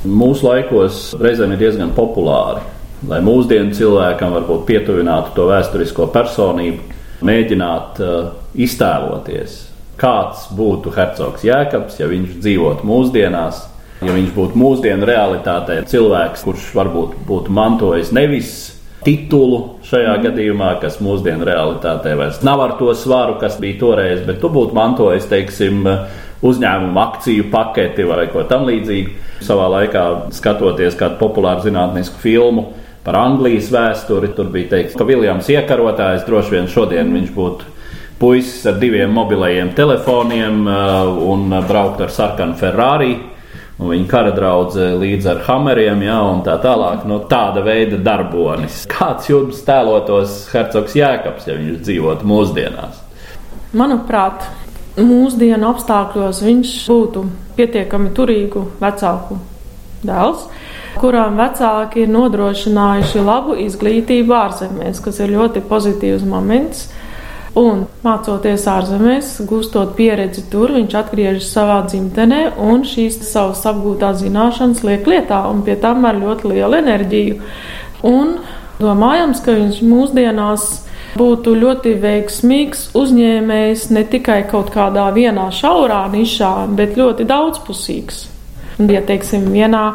Mūsu 0.06 0.46
laikos 0.46 1.04
reizēm 1.22 1.56
ir 1.56 1.62
diezgan 1.64 1.94
populāri, 1.98 2.62
lai 3.10 3.22
mūsdienu 3.26 3.74
cilvēkam 3.78 4.36
varbūt 4.38 4.66
pietuvinātu 4.70 5.34
to 5.38 5.48
vēsturisko 5.50 6.10
personību, 6.14 6.96
mēģināt 7.26 8.02
uh, 8.04 8.28
iztēloties, 8.54 9.58
kāds 10.02 10.50
būtu 10.54 10.94
hercogs 10.94 11.46
Jēkabs, 11.48 11.98
ja 12.02 12.12
viņš 12.12 12.38
dzīvotu 12.42 12.88
mūsdienās. 12.88 13.66
Ja 14.04 14.12
viņš 14.12 14.34
būtu 14.36 14.60
mūsdienu 14.60 15.08
realitātē, 15.08 15.78
cilvēks, 15.88 16.42
kurš 16.44 16.66
varbūt 16.76 17.14
būtu 17.26 17.54
mantojis 17.56 18.12
nevis 18.14 18.75
titulu 19.06 19.60
šajā 19.86 20.16
mm. 20.18 20.24
gadījumā, 20.26 20.70
kas 20.82 21.00
mūsdienu 21.04 21.46
realitātē 21.48 22.16
vairs 22.18 22.42
nav 22.46 22.64
ar 22.64 22.78
to 22.80 22.94
svaru, 22.98 23.38
kas 23.42 23.60
bija 23.62 23.80
toreiz, 23.82 24.24
bet 24.26 24.42
tu 24.42 24.50
būtu 24.54 24.76
mantojis, 24.76 25.28
teiksim, 25.32 25.86
uzņēmumu 26.46 27.02
akciju 27.02 27.50
paketi 27.54 28.06
vai 28.08 28.26
ko 28.34 28.44
tamlīdzīgu. 28.50 29.22
Savā 29.46 29.68
laikā 29.72 30.06
skatoties 30.36 30.98
kādu 31.00 31.20
populāru 31.20 31.66
zinātnisku 31.66 32.22
filmu 32.22 32.70
par 33.06 33.20
Anglijas 33.20 33.70
vēsturi, 33.74 34.32
tur 34.34 34.50
bija 34.54 34.72
teikts, 34.74 34.98
ka 34.98 35.06
Viljams 35.06 35.50
iekarotājs 35.54 36.26
droši 36.26 36.56
vien 36.58 36.70
šodien 36.72 37.06
mm. 37.06 37.16
viņš 37.20 37.34
būtu 37.36 37.72
puisis 38.20 38.66
ar 38.70 38.80
diviem 38.80 39.12
mobilajiem 39.14 39.74
telefoniem 39.76 40.62
uh, 40.66 41.10
un 41.30 41.52
braukt 41.68 42.02
ar 42.06 42.14
sarkanu 42.14 42.56
Ferrari 42.58 43.14
un 43.80 43.92
viņa 43.92 44.08
kara 44.10 44.34
draudzē 44.36 44.92
līdz 45.00 45.30
ar 45.34 45.42
hameriem, 45.48 46.04
ja, 46.06 46.20
tā 46.46 46.58
tālāk. 46.64 47.04
No 47.10 47.22
tāda 47.32 47.64
veida 47.66 48.00
darbonis. 48.02 48.84
Kāds 48.92 49.30
jums 49.32 49.64
tēlotos 49.68 50.46
hercogs 50.54 50.96
Jēkabs, 50.96 51.50
ja 51.50 51.58
viņš 51.60 51.82
dzīvotu 51.88 52.30
mūsdienās? 52.30 53.02
Manuprāt, 53.76 54.48
mūsdienu 54.96 55.68
apstākļos 55.74 56.40
viņš 56.46 56.78
būtu 56.88 57.26
pietiekami 57.58 58.14
turīgu 58.16 58.64
vecāku 58.80 59.40
dēls, 60.06 60.46
kurām 61.02 61.36
vecāki 61.40 62.06
ir 62.06 62.14
nodrošinājuši 62.14 63.24
labu 63.26 63.58
izglītību 63.66 64.36
ārzemēs, 64.38 65.02
kas 65.04 65.20
ir 65.24 65.36
ļoti 65.36 65.64
pozitīvs 65.68 66.24
moments. 66.30 66.88
Un 67.56 67.86
mācoties 68.04 68.66
ārzemēs, 68.68 69.30
gūstot 69.48 69.94
pieredzi 69.96 70.42
tur, 70.52 70.74
viņš 70.76 70.96
atgriežas 71.00 71.54
savā 71.56 71.78
dzimtenē 71.88 72.42
un 72.60 72.84
šīs 72.84 73.22
savas 73.24 73.62
apgūtās 73.70 74.20
zināšanas 74.20 74.84
liek 74.84 75.08
lietā 75.08 75.40
un 75.48 75.62
pie 75.64 75.78
tam 75.80 76.04
ar 76.10 76.20
ļoti 76.20 76.52
lielu 76.52 76.82
enerģiju. 76.82 77.38
Un 78.12 78.36
domājams, 78.82 79.40
ka 79.46 79.56
viņš 79.56 79.80
mūsdienās 79.88 80.68
būtu 81.16 81.56
ļoti 81.62 81.96
veiksmīgs 82.04 82.90
uzņēmējs 83.00 83.88
ne 83.96 84.04
tikai 84.12 84.42
kaut 84.52 84.74
kādā 84.76 85.08
vienā 85.16 85.48
šaurā 85.56 86.04
nišā, 86.12 86.54
bet 86.76 87.00
ļoti 87.00 87.28
daudzpusīgs. 87.30 88.26
Ja 88.92 89.00
teiksim, 89.08 89.48
vienā 89.56 89.86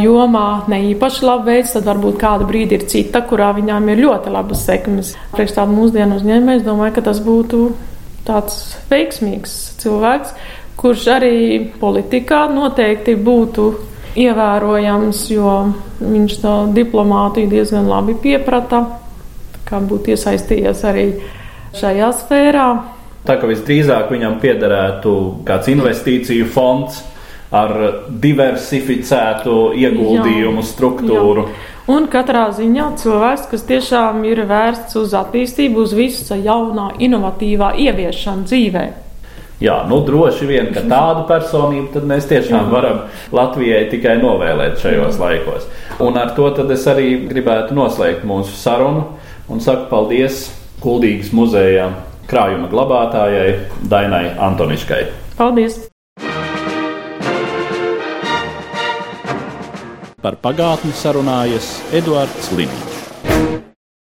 jomā 0.00 0.64
ne 0.70 0.78
īpaši 0.92 1.24
labi 1.26 1.52
veids, 1.52 1.74
tad 1.76 1.86
varbūt 1.88 2.18
kādu 2.20 2.48
brīdi 2.48 2.78
ir 2.78 2.86
cita, 2.90 3.22
kurā 3.28 3.52
viņām 3.56 3.88
ir 3.92 4.02
ļoti 4.06 4.32
labas 4.32 4.64
sekmes. 4.66 5.14
Priekš 5.34 5.56
tādu 5.58 5.76
mūsdienu 5.76 6.18
uzņēmēju, 6.20 6.62
es 6.62 6.66
domāju, 6.66 6.96
ka 6.96 7.04
tas 7.10 7.20
būtu 7.24 7.62
tāds 8.26 8.58
veiksmīgs 8.90 9.54
cilvēks, 9.82 10.34
kurš 10.80 11.06
arī 11.16 11.36
politikā 11.80 12.44
noteikti 12.52 13.16
būtu 13.18 13.68
ievērojams, 14.22 15.22
jo 15.32 15.52
viņš 16.00 16.40
to 16.42 16.56
diplomātiju 16.76 17.50
diezgan 17.52 17.88
labi 17.88 18.16
pieprata, 18.22 18.84
kā 19.68 19.80
būtu 19.80 20.12
iesaistījies 20.14 20.82
arī 20.88 21.06
šajā 21.78 22.10
sfērā. 22.20 22.66
Tā 23.22 23.38
kā 23.38 23.48
visdrīzāk 23.48 24.10
viņam 24.10 24.40
piederētu 24.42 25.14
kāds 25.46 25.70
investīciju 25.70 26.48
fonds, 26.50 27.00
ar 27.52 27.76
diversificētu 28.22 29.58
ieguldījumu 29.76 30.62
jā, 30.62 30.68
struktūru. 30.72 31.46
Jā. 31.46 31.68
Un 31.92 32.06
katrā 32.08 32.46
ziņā 32.54 32.92
cilvēks, 33.02 33.48
kas 33.50 33.64
tiešām 33.68 34.22
ir 34.28 34.44
vērsts 34.48 34.96
uz 35.00 35.14
attīstību, 35.18 35.82
uz 35.82 35.94
visu 35.98 36.38
jaunā, 36.38 36.92
inovatīvā 37.02 37.72
ieviešanu 37.82 38.46
dzīvē. 38.48 38.84
Jā, 39.62 39.76
nu 39.86 40.00
droši 40.02 40.46
vien, 40.48 40.70
ka 40.74 40.82
tādu 40.90 41.22
personību 41.28 42.02
mēs 42.10 42.26
tiešām 42.30 42.70
varam 42.72 43.04
Latvijai 43.34 43.84
tikai 43.92 44.16
novēlēt 44.22 44.80
šajos 44.82 45.20
laikos. 45.22 45.68
Un 46.02 46.18
ar 46.18 46.34
to 46.38 46.48
es 46.74 46.88
arī 46.90 47.12
gribētu 47.30 47.76
noslēgt 47.78 48.26
mūsu 48.26 48.56
sarunu 48.58 49.04
un 49.48 49.62
saku 49.62 49.86
paldies 49.92 50.48
Kuldīgas 50.82 51.30
muzejā 51.30 51.92
krājuma 52.30 52.70
glabātājai 52.72 53.54
Dainai 53.86 54.32
Antoniškai. 54.50 55.06
Paldies! 55.38 55.91
Par 60.22 60.36
pagātni 60.38 60.94
sarunājas 60.94 61.74
Eduards 61.98 62.52
Līniju. 62.54 62.91